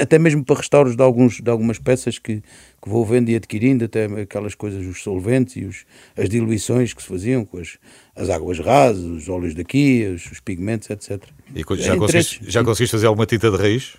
[0.00, 2.42] até mesmo para restauros de, alguns, de algumas peças que,
[2.86, 5.84] que vou vendo e adquirindo, até aquelas coisas, os solventes e os,
[6.16, 7.78] as diluições que se faziam com as,
[8.14, 11.20] as águas rasas, os óleos daqui, os, os pigmentos, etc.
[11.52, 11.98] E É já, interesses.
[11.98, 13.94] conseguiste, já conseguiste fazer alguma tinta de raiz?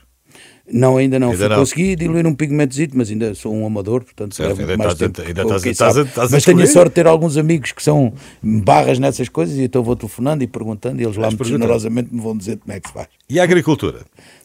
[0.69, 1.31] Não, ainda não.
[1.31, 1.59] Ainda não.
[1.59, 5.13] Consegui diluir um pigmentozito, mas ainda sou um amador, portanto Certo, ainda mais estás a-
[5.13, 5.27] tempo.
[5.29, 8.11] ainda estás estás estás mas tenho a sorte de ter alguns amigos que são
[8.43, 12.19] barras nessas coisas e então vou telefonando e perguntando e eles lá muito generosamente me
[12.19, 13.07] vão dizer como é que se faz.
[13.29, 13.99] E a agricultura?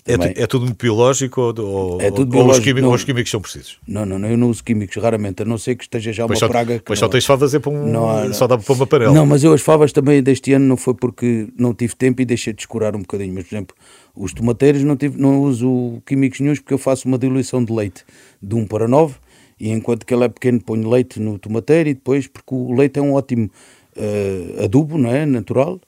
[0.06, 2.88] É, é tudo muito biológico ou, É tudo ou os, biológico, químicos, não.
[2.90, 3.78] ou os químicos são precisos?
[3.86, 6.28] Não, não, não, eu não uso químicos raramente, a não ser que esteja já uma
[6.28, 7.86] Pois só, praga que pois não- só tens a fazer para um.
[7.86, 9.12] Não há- só dá para uma panela.
[9.12, 12.24] Não, mas eu as favas também deste ano não foi porque não tive tempo e
[12.24, 13.32] deixei de escurar um bocadinho.
[13.34, 13.76] Mas, por exemplo,
[14.14, 18.04] os tomateiros não, tive, não uso químicos nenhums porque eu faço uma diluição de leite
[18.42, 19.14] de 1 para 9
[19.58, 22.98] e enquanto que ele é pequeno ponho leite no tomateiro e depois, porque o leite
[22.98, 23.50] é um ótimo
[23.96, 25.24] eh, adubo, não é?
[25.26, 25.80] Natural.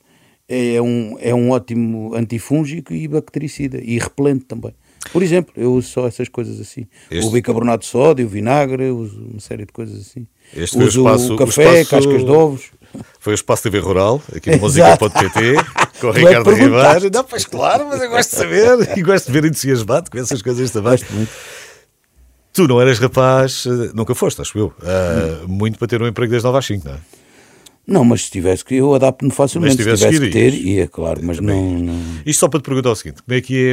[0.47, 4.75] É um, é um ótimo antifúngico e bactericida e repelente também.
[5.11, 6.87] Por exemplo, eu uso só essas coisas assim.
[7.11, 10.27] Este- O bicarbonato de sódio, o vinagre, uma série de coisas assim.
[10.53, 12.63] Este foi o uso espaço- o o café, espaço- cascas de ovos.
[13.19, 15.55] Foi o Espaço TV Rural, aqui no música.pt,
[16.01, 16.95] com o é Ricardo que perguntaste.
[16.95, 17.11] Ribeiro.
[17.15, 20.41] Não, pois claro, mas eu gosto de saber e gosto de ver entusiasmado com essas
[20.43, 20.97] coisas também.
[22.53, 25.47] Tu não eras rapaz, eh, nunca foste, acho eu, Hum.
[25.49, 26.99] muito para ter um emprego das 9 às 5, não é?
[27.87, 29.77] Não, mas se tivesse que, eu adapto-me facilmente.
[29.77, 30.65] Mas Se tivesse tivesse que que ir, ter, ias.
[30.79, 32.01] ia, claro, mas não, não.
[32.25, 33.73] Isto só para te perguntar o seguinte: como é que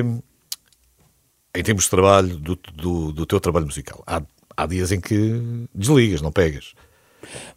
[1.54, 4.04] é, em termos de trabalho, do, do, do teu trabalho musical?
[4.08, 4.22] Há,
[4.56, 5.42] há dias em que
[5.74, 6.74] desligas, não pegas.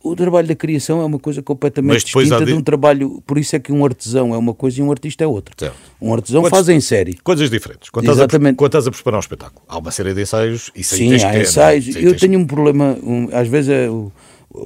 [0.02, 3.22] O trabalho da criação é uma coisa completamente distinta de- de um trabalho.
[3.26, 5.54] Por isso é que um artesão é uma coisa e um artista é outra.
[5.58, 5.74] Certo.
[6.00, 7.14] Um artesão Quantos- faz em série.
[7.24, 7.88] Coisas diferentes.
[7.88, 8.56] Quando estás, a, Exatamente.
[8.56, 11.42] quando estás a preparar um espetáculo, há uma série de ensaios e Sim, há é?
[11.42, 11.88] ensaios.
[11.96, 14.12] Eu tens- tenho um problema, um- às vezes a, o-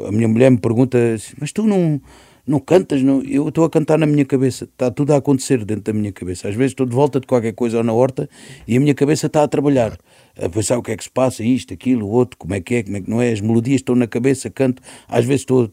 [0.07, 0.99] a minha mulher me pergunta,
[1.41, 2.01] mas tu não,
[2.49, 3.03] não cantas?
[3.03, 3.23] Não?
[3.23, 6.49] Eu estou a cantar na minha cabeça, está tudo a acontecer dentro da minha cabeça.
[6.49, 8.29] Às vezes estou de volta de qualquer coisa ou na horta
[8.67, 9.97] e a minha cabeça está a trabalhar,
[10.41, 12.77] a pensar o que é que se passa, isto, aquilo, o outro, como é que
[12.77, 14.83] é, como é que não é, as melodias estão na cabeça, canto.
[15.09, 15.71] Às vezes estou.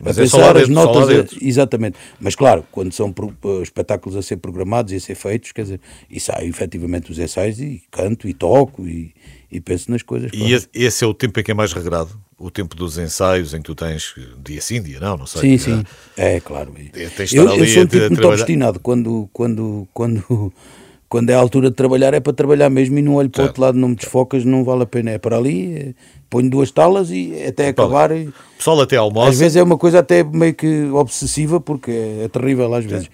[0.00, 1.08] Mas a é pensar as dentro, notas.
[1.10, 1.38] a-.
[1.40, 1.96] Exatamente.
[2.20, 5.62] Mas claro, quando são pro- eh, espetáculos a ser programados e a ser feitos, quer
[5.62, 9.12] dizer, e saio efetivamente os ensaios e canto e toco e,
[9.50, 10.30] e penso nas coisas.
[10.32, 12.10] E esse, esse é o tempo em que é mais regrado?
[12.38, 15.40] O tempo dos ensaios em que tu tens dia sim, dia não, não sei.
[15.40, 15.84] Sim, sim.
[16.16, 16.74] É, claro.
[16.92, 18.80] É, tens de Eu, eu sou um tipo muito obstinado.
[18.80, 20.52] Quando, quando, quando,
[21.08, 23.46] quando é a altura de trabalhar, é para trabalhar mesmo e não olho para o
[23.46, 25.12] outro lado, não me desfocas, não vale a pena.
[25.12, 25.94] É para ali, é-
[26.30, 28.10] ponho duas talas e até acabar.
[28.10, 29.30] e- O pessoal até almoça.
[29.30, 33.08] Às vezes é uma coisa até meio que obsessiva, porque é, é terrível às vezes.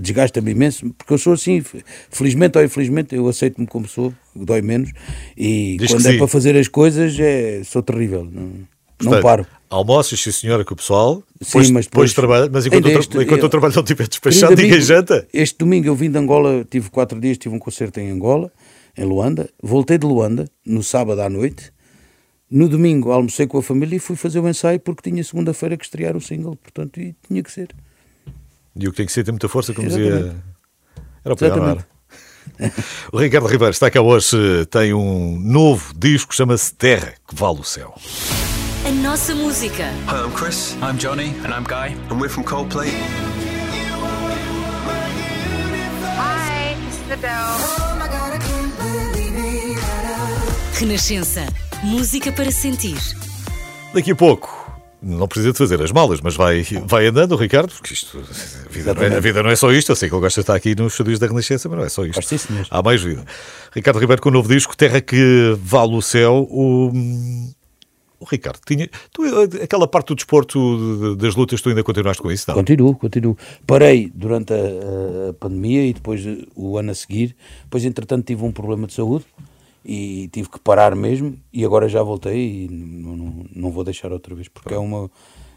[0.00, 4.60] Desgasta-me imenso, porque eu sou assim, fe- felizmente ou infelizmente, eu aceito-me como sou, dói
[4.62, 4.90] menos.
[5.36, 6.18] E Diz quando é sim.
[6.18, 8.24] para fazer as coisas, é, sou terrível.
[8.24, 8.50] Não, não
[8.98, 9.46] Portanto, paro.
[9.70, 11.16] Almoças, sim senhora, com o pessoal.
[11.40, 12.50] Sim, depois, mas depois trabalha.
[12.52, 15.26] Mas enquanto, eu, este- tra- enquanto eu eu- trabalho não estiver despachado, Querido ninguém janta.
[15.32, 18.50] Este domingo eu vim de Angola, tive quatro dias, tive um concerto em Angola,
[18.98, 19.48] em Luanda.
[19.62, 21.72] Voltei de Luanda no sábado à noite.
[22.50, 25.84] No domingo almocei com a família e fui fazer o ensaio porque tinha segunda-feira que
[25.84, 27.68] estrear o single, portanto, e tinha que ser.
[28.74, 30.16] E o que tem que ser tem muita força, como Exatamente.
[30.16, 30.36] dizia.
[31.24, 31.64] Era o programa.
[31.66, 31.86] Exatamente.
[32.58, 32.72] era.
[33.12, 37.64] O Ricardo Ribeiro está cá hoje, tem um novo disco, chama-se Terra, que vale o
[37.64, 37.94] céu.
[38.84, 39.84] A nossa música.
[40.08, 40.74] Hi, I'm Chris.
[40.82, 41.34] I'm Johnny.
[41.44, 41.94] And I'm Guy.
[42.10, 42.88] And we're from Coldplay.
[46.16, 47.60] Hi, this is Adele.
[50.80, 51.46] Renascença.
[51.82, 52.96] Música para sentir.
[53.94, 54.48] Daqui a pouco,
[55.02, 58.94] não precisa de fazer as malas, mas vai, vai andando, Ricardo, porque isto, a vida,
[58.94, 59.90] não é, a vida não é só isto.
[59.90, 61.88] Eu sei que ele gosta de estar aqui nos estúdios da Renascença, mas não é
[61.88, 62.16] só isto.
[62.16, 62.66] Gosto, sim, senhor.
[62.70, 63.24] Há mais vida.
[63.72, 66.46] Ricardo Ribeiro com o novo disco, Terra que Vale o Céu.
[66.50, 66.92] O,
[68.20, 69.22] o Ricardo, tinha, tu,
[69.62, 72.44] aquela parte do desporto de- das lutas, tu ainda continuaste com isso?
[72.48, 72.54] Não?
[72.56, 73.38] Continuo, continuo.
[73.66, 76.20] Parei durante a, a pandemia e depois
[76.54, 77.34] o ano a seguir.
[77.64, 79.24] Depois, entretanto, tive um problema de saúde
[79.84, 84.12] e tive que parar mesmo e agora já voltei e não, não, não vou deixar
[84.12, 85.10] outra vez porque é, uma,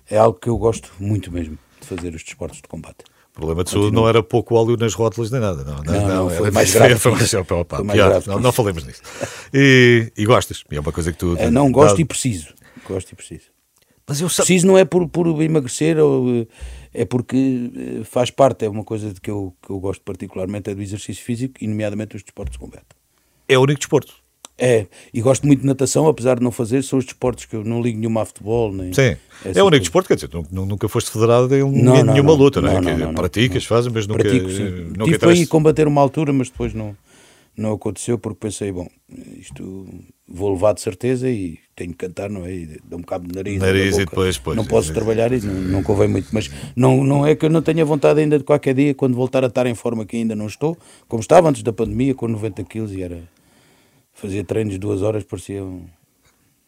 [0.10, 3.04] é algo que eu gosto muito mesmo de fazer os desportos de combate.
[3.32, 5.78] O problema de saúde não era pouco óleo nas rótulas nem nada, não.
[5.84, 6.96] Não, não, foi era- mais grave.
[6.98, 8.10] Foi mais, opa, Foi mais pior.
[8.10, 8.28] grave.
[8.28, 9.02] Não, não falemos nisso.
[9.52, 10.64] E, e gostas?
[10.70, 11.36] É uma coisa que tu.
[11.38, 12.54] É, não gosto dá- e preciso.
[12.88, 13.46] Gosto e preciso.
[14.06, 16.48] Mas eu Preciso não é por, por emagrecer, ou, eh,
[16.94, 20.70] é porque eh, faz parte, é uma coisa de que eu, que eu gosto particularmente,
[20.70, 22.86] é do exercício físico e nomeadamente os desportos de combate.
[23.48, 24.14] É o único desporto.
[24.58, 27.64] É, e gosto muito de natação, apesar de não fazer, são os desportos que eu
[27.64, 28.72] não ligo nenhuma a futebol.
[28.72, 29.18] Nem, Sim.
[29.44, 32.36] É o único desporto, quer dizer, nu- nu- nunca foste federado em Não, nenhuma não.
[32.36, 32.80] luta, não é?
[32.80, 34.24] Não, não, praticas, fazes, mas nunca.
[34.24, 34.94] Pratico, sim.
[34.96, 36.96] nunca Tive combater uma altura, mas depois não,
[37.58, 38.88] não aconteceu porque pensei, bom,
[39.40, 39.88] isto
[40.28, 42.78] vou levar de certeza e tenho que cantar, não é?
[42.88, 43.60] Dá um bocado de nariz.
[43.60, 44.94] Nariz e depois, pois, não posso é.
[44.94, 48.20] trabalhar e não, não convém muito, mas não, não é que eu não tenha vontade
[48.20, 50.78] ainda de qualquer dia, quando voltar a estar em forma que ainda não estou,
[51.08, 53.33] como estava antes da pandemia, com 90 quilos e era.
[54.14, 55.86] Fazia treinos de duas horas, parecia um,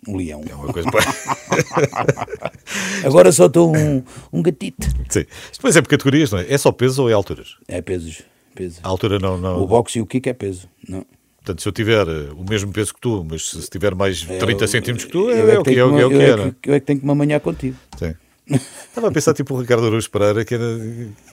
[0.07, 0.41] um leão.
[0.49, 0.89] É uma coisa.
[3.05, 4.87] Agora só estou um, um gatito.
[5.09, 5.25] Sim.
[5.53, 6.51] Depois é por categorias, não é?
[6.51, 7.55] É só peso ou é alturas?
[7.67, 8.23] É pesos.
[8.53, 8.79] pesos.
[8.83, 9.37] A altura não.
[9.37, 9.61] não...
[9.61, 10.67] O boxe e o kick é peso.
[10.87, 11.05] Não.
[11.37, 14.63] Portanto, se eu tiver eh, o mesmo peso que tu, mas se tiver mais 30
[14.63, 16.21] eu- centímetros que tu, é, o que tenho é, o que é, o que eu
[16.21, 16.51] é, é?
[16.59, 17.77] que- eu é que tenho que me amanhar contigo.
[17.99, 18.15] Sim.
[18.49, 20.63] Estava a pensar tipo o Ricardo Araújo Pereira, que, era,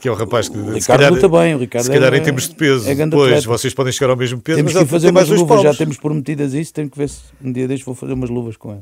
[0.00, 0.56] que é o rapaz que.
[0.56, 3.44] O Ricardo calhar, bem, o Ricardo se calhar é- em termos de peso, é depois
[3.44, 6.54] vocês podem chegar ao mesmo peso, Temos mas que fazer umas luvas, já temos prometidas
[6.54, 8.80] isso, tenho que ver se um dia deixo vou fazer umas luvas com ele.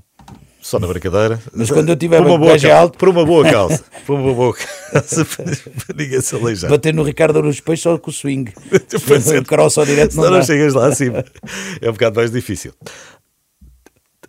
[0.62, 1.40] Só na brincadeira.
[1.54, 4.54] Mas quando eu tiver uma boa calça, alto- por uma boa calça, por uma boa
[4.54, 6.70] calça, para, para ninguém se aleijar.
[6.70, 8.52] Bater no Ricardo Araújo Peixe só com o swing.
[9.08, 9.38] Pois é.
[9.38, 10.42] o carol só direto não não dá.
[10.42, 11.24] chegas lá acima.
[11.80, 12.72] É um bocado mais difícil.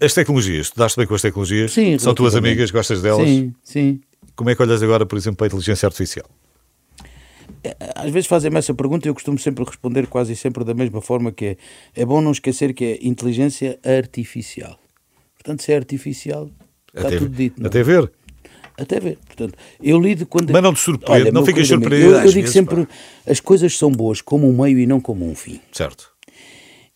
[0.02, 1.72] As tecnologias, tu daste bem com as tecnologias?
[1.72, 3.28] Sim, São tuas amigas, gostas delas?
[3.28, 4.02] Sim, sim.
[4.36, 6.26] Como é que olhas agora, por exemplo, para a inteligência artificial?
[7.96, 11.32] Às vezes fazem-me essa pergunta e eu costumo sempre responder quase sempre da mesma forma
[11.32, 11.58] que é
[11.96, 14.80] é bom não esquecer que é inteligência artificial.
[15.36, 16.50] Portanto, se é artificial,
[16.88, 17.60] está até, tudo dito.
[17.60, 17.68] não é?
[17.68, 18.12] até ver.
[18.80, 19.20] Até ver.
[19.26, 20.52] Portanto, eu lido quando.
[20.52, 22.94] Mas não te surpreende, não meu ficas surpreendido Eu, eu digo vezes, sempre: pá.
[23.28, 25.60] as coisas são boas como um meio e não como um fim.
[25.72, 26.12] Certo.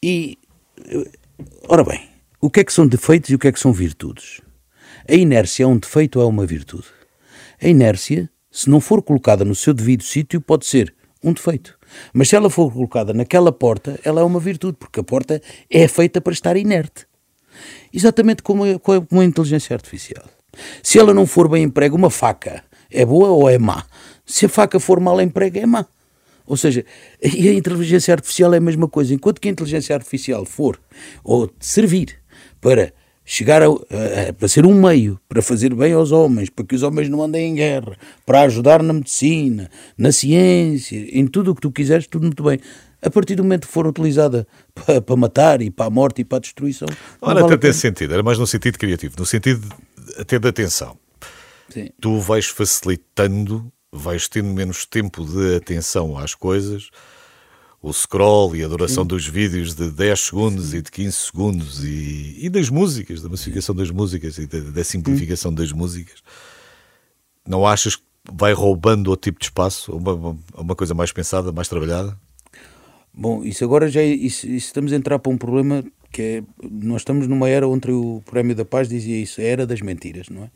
[0.01, 0.39] E,
[1.67, 2.01] ora bem,
[2.45, 4.39] o que é que são defeitos e o que é que são virtudes?
[5.09, 6.85] A inércia é um defeito ou é uma virtude?
[7.59, 10.93] A inércia, se não for colocada no seu devido sítio, pode ser
[11.23, 11.75] um defeito.
[12.13, 15.41] Mas se ela for colocada naquela porta, ela é uma virtude, porque a porta
[15.71, 17.07] é feita para estar inerte.
[17.91, 20.25] Exatamente como a, a inteligência artificial.
[20.83, 23.83] Se ela não for bem emprega, uma faca é boa ou é má?
[24.23, 25.83] Se a faca for mal emprega, é má.
[26.45, 26.85] Ou seja,
[27.23, 29.15] a inteligência artificial é a mesma coisa.
[29.15, 30.79] Enquanto que a inteligência artificial for
[31.23, 32.23] ou servir
[32.61, 32.93] para
[33.23, 36.83] chegar a, a- para ser um meio para fazer bem aos homens, para que os
[36.83, 41.61] homens não andem em guerra, para ajudar na medicina, na ciência, em tudo o que
[41.61, 42.59] tu quiseres, tudo muito bem.
[43.01, 46.25] A partir do momento que for utilizada para, para matar e para a morte e
[46.25, 46.87] para a destruição,
[47.21, 47.93] Não era vale a tanto esse pena.
[47.93, 49.67] sentido, era mais no sentido criativo, no sentido
[50.17, 50.97] até de atenção.
[51.69, 51.89] Sim.
[51.99, 56.89] Tu vais facilitando, vais tendo menos tempo de atenção às coisas,
[57.85, 62.35] o scroll e a duração dos vídeos de 10 segundos e de 15 segundos e,
[62.41, 66.23] e das músicas, da massificação das músicas e da, da simplificação das músicas.
[67.47, 68.01] Não achas que
[68.33, 72.17] vai roubando outro tipo de espaço, uma, uma, uma coisa mais pensada, mais trabalhada?
[73.13, 76.43] Bom, isso agora já é, isso, isso estamos a entrar para um problema que é,
[76.63, 80.27] nós estamos numa era onde o Prémio da Paz dizia isso, a era das mentiras,
[80.29, 80.49] não é?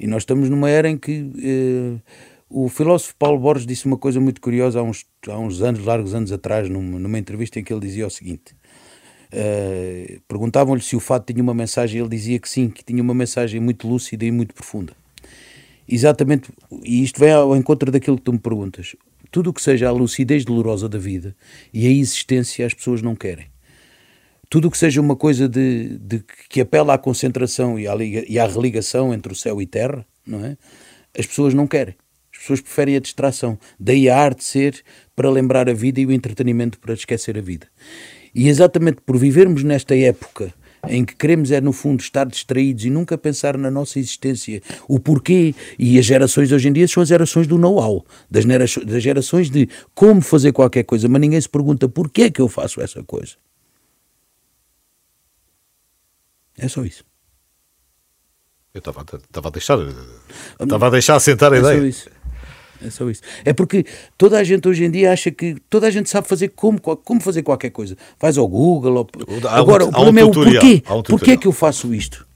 [0.00, 2.00] E nós estamos numa era em que eh,
[2.52, 6.14] o filósofo Paulo Borges disse uma coisa muito curiosa há uns, há uns anos, largos
[6.14, 8.54] anos atrás, numa, numa entrevista em que ele dizia o seguinte:
[9.30, 13.14] eh, perguntavam-lhe se o fato tinha uma mensagem, ele dizia que sim, que tinha uma
[13.14, 14.92] mensagem muito lúcida e muito profunda.
[15.88, 16.50] Exatamente,
[16.84, 18.94] e isto vem ao encontro daquilo que tu me perguntas.
[19.30, 21.34] Tudo o que seja a lucidez dolorosa da vida
[21.72, 23.46] e a existência as pessoas não querem.
[24.48, 28.38] Tudo o que seja uma coisa de, de- que apela à concentração e à, e
[28.38, 30.58] à religação entre o céu e terra, não é?
[31.18, 31.94] As pessoas não querem.
[32.42, 33.56] As pessoas preferem a distração.
[33.78, 34.82] Daí a arte ser
[35.14, 37.68] para lembrar a vida e o entretenimento para esquecer a vida.
[38.34, 40.52] E exatamente por vivermos nesta época
[40.88, 44.98] em que queremos é, no fundo, estar distraídos e nunca pensar na nossa existência, o
[44.98, 49.48] porquê, e as gerações hoje em dia são as gerações do know-how, das, das gerações
[49.48, 53.34] de como fazer qualquer coisa, mas ninguém se pergunta porquê que eu faço essa coisa.
[56.58, 57.04] É só isso.
[58.74, 59.78] Eu estava a- deixar,
[60.60, 61.88] estava a deixar assentar a É só ideia.
[61.88, 62.10] isso.
[62.84, 63.22] É só isso.
[63.44, 63.84] É porque
[64.16, 67.20] toda a gente hoje em dia acha que toda a gente sabe fazer como, como
[67.20, 67.96] fazer qualquer coisa.
[68.20, 69.06] Vais ao Google.
[69.28, 70.50] Um- Agora, há o um problema é o porquê.
[70.50, 71.38] um porquê tutorial.
[71.38, 72.26] que eu faço isto?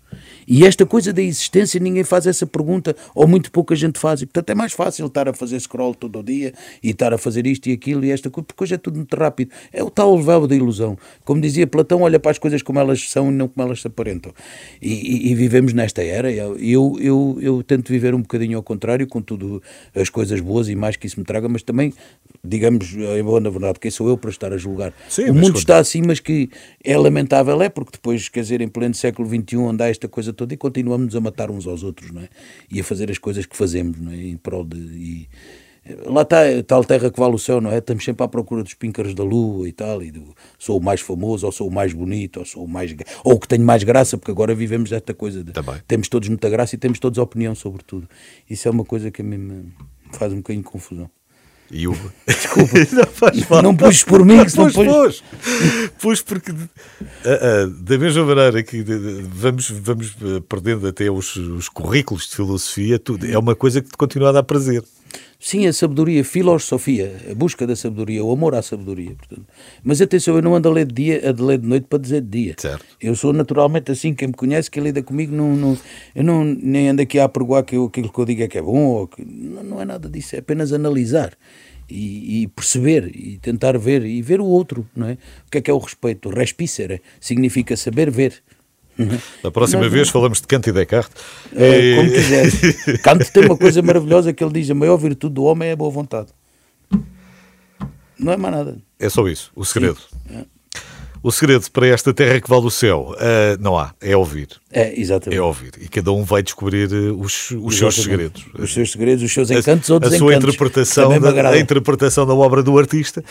[0.47, 4.22] E esta coisa da existência, ninguém faz essa pergunta, ou muito pouca gente faz.
[4.22, 7.18] E, portanto, é mais fácil estar a fazer scroll todo o dia e estar a
[7.18, 9.51] fazer isto e aquilo e esta coisa, porque hoje é tudo muito rápido.
[9.72, 10.99] É o tal véu da ilusão.
[11.24, 13.86] Como dizia Platão, olha para as coisas como elas são e não como elas se
[13.86, 14.32] aparentam.
[14.80, 16.30] E, e, e vivemos nesta era.
[16.30, 19.62] Eu, eu, eu, eu tento viver um bocadinho ao contrário, com tudo
[19.94, 21.92] as coisas boas e mais que isso me traga, mas também,
[22.44, 24.92] digamos, é bom na verdade, quem sou eu para estar a julgar?
[25.09, 26.49] Sim, o mundo está assim, mas que
[26.82, 30.55] é lamentável, é porque depois, quer dizer, em pleno século XXI, anda esta coisa toda
[30.55, 32.28] e continuamos a matar uns aos outros, não é?
[32.70, 34.16] E a fazer as coisas que fazemos, não é?
[34.16, 34.76] Em prol de.
[34.78, 35.28] e-
[36.05, 37.78] Lá está a tal terra que vale o céu, não é?
[37.78, 41.01] Estamos sempre à procura dos píncaros da lua e tal, e do sou o mais
[41.01, 42.93] famoso, ou sou o mais bonito, ou sou o mais.
[43.22, 45.53] ou que tenho mais graça, porque agora vivemos esta coisa de.
[45.53, 45.76] Também.
[45.87, 48.09] Temos todos muita graça e temos todos opinião sobre tudo.
[48.51, 49.72] Isso é uma coisa que a mim me
[50.11, 51.09] faz um bocadinho de confusão.
[51.70, 51.96] E o...
[52.26, 52.72] Desculpa.
[52.92, 53.62] não faz mal.
[53.62, 55.22] Não puxes por mim, que não Pois, pões- pois.
[56.00, 56.58] Pois, porque ah,
[57.24, 58.82] ah, da mesma maneira que
[59.34, 63.88] vamos, vamos ah, perdendo até os, os currículos de filosofia, tudo, é uma coisa que
[63.88, 64.82] te continua a dar prazer.
[65.38, 69.14] Sim, a sabedoria, filosofia, a busca da sabedoria, o amor à sabedoria.
[69.14, 69.46] Portanto.
[69.84, 71.98] Mas atenção, eu não ando a ler de dia, a de ler de noite para
[71.98, 72.54] dizer de dia.
[72.58, 72.84] Certo.
[73.00, 75.78] Eu sou naturalmente assim, quem me conhece, quem lida comigo, não, não,
[76.14, 78.58] eu não, nem ando aqui a apregoar que eu, aquilo que eu digo é que
[78.58, 81.36] é bom, ou que, não, não é nada disso, é apenas analisar
[81.88, 85.12] e, e perceber e tentar ver e ver o outro, não é?
[85.46, 86.28] O que é que é o respeito?
[86.28, 88.42] Respicere significa saber ver.
[89.42, 91.22] Da próxima Não, vez falamos de Kant e Descartes.
[91.55, 92.99] É, E- como quiser.
[93.03, 95.76] Kant tem uma coisa maravilhosa que ele diz: a maior virtude do homem é a
[95.76, 96.28] boa vontade.
[98.18, 98.78] Não é mais nada.
[98.99, 99.99] É só isso, o segredo.
[100.30, 100.44] É.
[101.27, 104.47] O segredo para esta terra que vale o céu, ah, não há, é ouvir.
[104.70, 105.37] É, exatamente.
[105.39, 105.72] É ouvir.
[105.81, 108.43] E cada um vai descobrir eh, os, os seus Exatamente.
[108.43, 108.45] segredos.
[108.57, 110.18] Os seus segredos, os seus A- encantos ou a, desencantos.
[110.18, 113.24] sua interpretação da, a interpretação da obra do artista,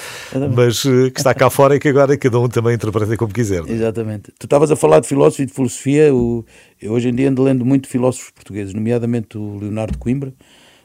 [0.53, 3.61] mas eh, que está cá fora e que agora cada um também interpreta como quiser.
[3.61, 3.71] não é?
[3.71, 4.31] Exatamente.
[4.37, 6.13] Tu estavas a falar de filósofos e de filosofia.
[6.13, 6.45] O,
[6.81, 10.33] eu hoje em dia ando lendo muito filósofos portugueses, nomeadamente o Leonardo Coimbra,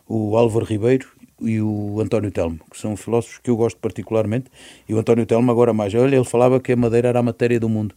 [0.08, 1.08] o Álvaro Ribeiro
[1.40, 4.50] e o António Telmo, que são filósofos que eu gosto particularmente.
[4.88, 5.94] E o António Telmo agora mais.
[5.94, 7.94] Olha, ele falava que a madeira era a matéria do mundo.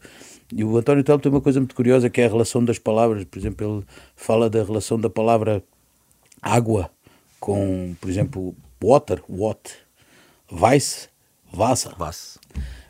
[0.51, 3.23] E o António Telmo tem uma coisa muito curiosa que é a relação das palavras.
[3.23, 3.85] Por exemplo, ele
[4.15, 5.63] fala da relação da palavra
[6.41, 6.89] água
[7.39, 9.59] com, por exemplo, water, what,
[10.51, 11.09] vice,
[11.51, 11.93] vassa.
[11.97, 12.39] Vá-se.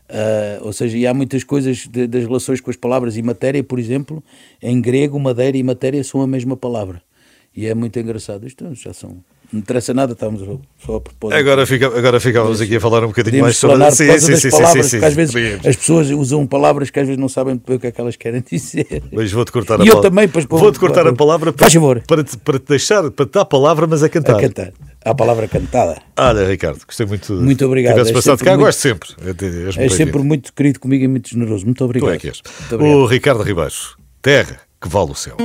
[0.09, 3.63] Ah, ou seja, e há muitas coisas de- das relações com as palavras e matéria,
[3.63, 4.23] por exemplo,
[4.61, 7.01] em grego, madeira e matéria são a mesma palavra.
[7.55, 8.45] E é muito engraçado.
[8.45, 9.23] Isto já são.
[9.53, 10.45] Não interessa nada, estamos a-
[10.83, 11.37] só a propósito.
[11.37, 14.49] Agora, fica, agora ficávamos aqui a falar um bocadinho mais sobre Sim, das sim, sim,
[14.49, 15.67] palavras, sim, sim, às vezes podíamos.
[15.67, 18.41] as pessoas usam palavras que às vezes não sabem o que é que elas querem
[18.51, 19.03] dizer.
[19.11, 20.09] Mas vou-te cortar a E eu palavra.
[20.09, 22.01] também, pois, Vou-te cortar a palavra para, faz favor.
[22.07, 24.37] para, te, para te deixar, para te dar a palavra, mas a cantar.
[24.37, 24.73] A cantar.
[25.05, 26.01] A palavra cantada.
[26.17, 27.31] Olha, Ricardo, gostei muito.
[27.33, 29.09] Muito obrigado, Tivesse é passado cá, muito- gosto sempre.
[29.19, 29.93] És muito És bem-vindo.
[29.95, 31.63] sempre muito querido comigo e muito generoso.
[31.65, 32.13] Muito Tu obrigado.
[32.13, 32.41] é que és.
[32.71, 35.37] O Ricardo Ribeiros, terra que vale o céu.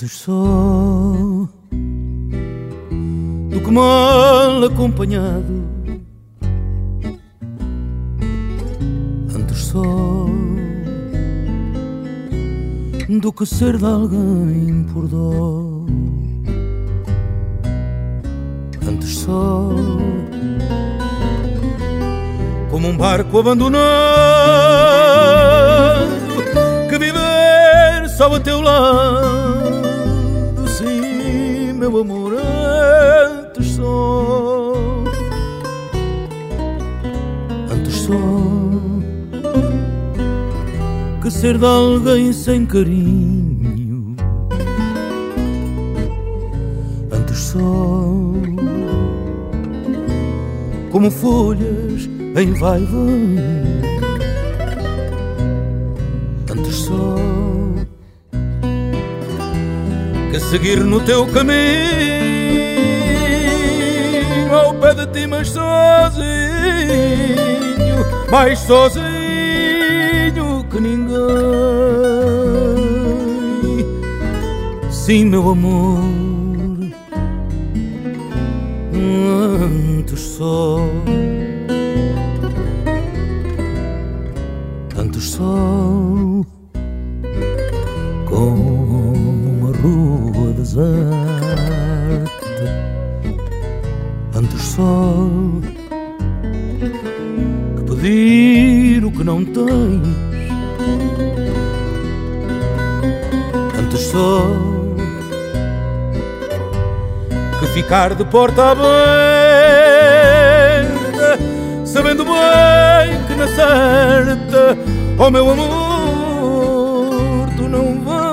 [0.00, 0.32] Antes só
[3.50, 5.64] do que mal acompanhado.
[9.34, 9.82] Antes só
[13.08, 15.84] do que ser de alguém por dó.
[18.88, 19.68] Antes só
[22.70, 23.82] como um barco abandonado
[26.88, 29.57] que viver só a teu lado.
[41.28, 44.16] Que ser de alguém sem carinho.
[47.12, 47.60] Antes só
[50.90, 53.36] como folhas em vai vem.
[56.50, 57.16] Antes só
[60.30, 61.58] que seguir no teu caminho
[64.50, 65.68] ao pé de ti, mas sozinho,
[68.30, 69.17] mais sozinho
[70.70, 71.18] que ninguém.
[74.90, 76.00] Sim, meu amor,
[78.92, 80.80] antes só.
[84.96, 85.44] Antes só
[88.26, 90.98] com uma rua deserta.
[94.34, 95.28] Antes só
[97.76, 100.07] que pedir o que não tens.
[107.88, 108.84] Ficar de porta aberta,
[111.86, 114.76] sabendo bem que na certa,
[115.18, 118.28] oh meu amor, tu não vens.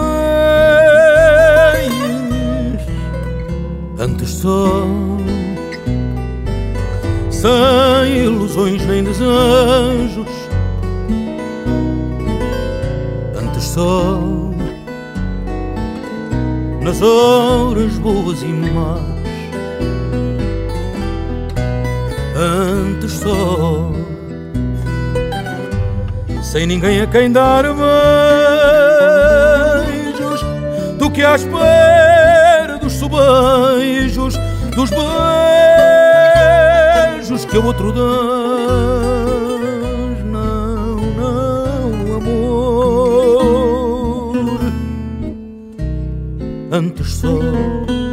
[3.97, 4.85] Antes só
[7.31, 10.27] sem ilusões nem desejos.
[13.41, 14.19] Antes só
[16.81, 19.14] nas horas boas e más.
[22.85, 23.91] Antes só
[26.55, 27.63] sem ninguém a quem dar
[29.83, 30.41] beijos,
[30.97, 34.35] do que à espera dos sobejos,
[34.73, 34.89] dos
[37.19, 38.05] beijos que o outro dás.
[40.23, 43.35] Não, não, amor,
[46.71, 48.04] antes só.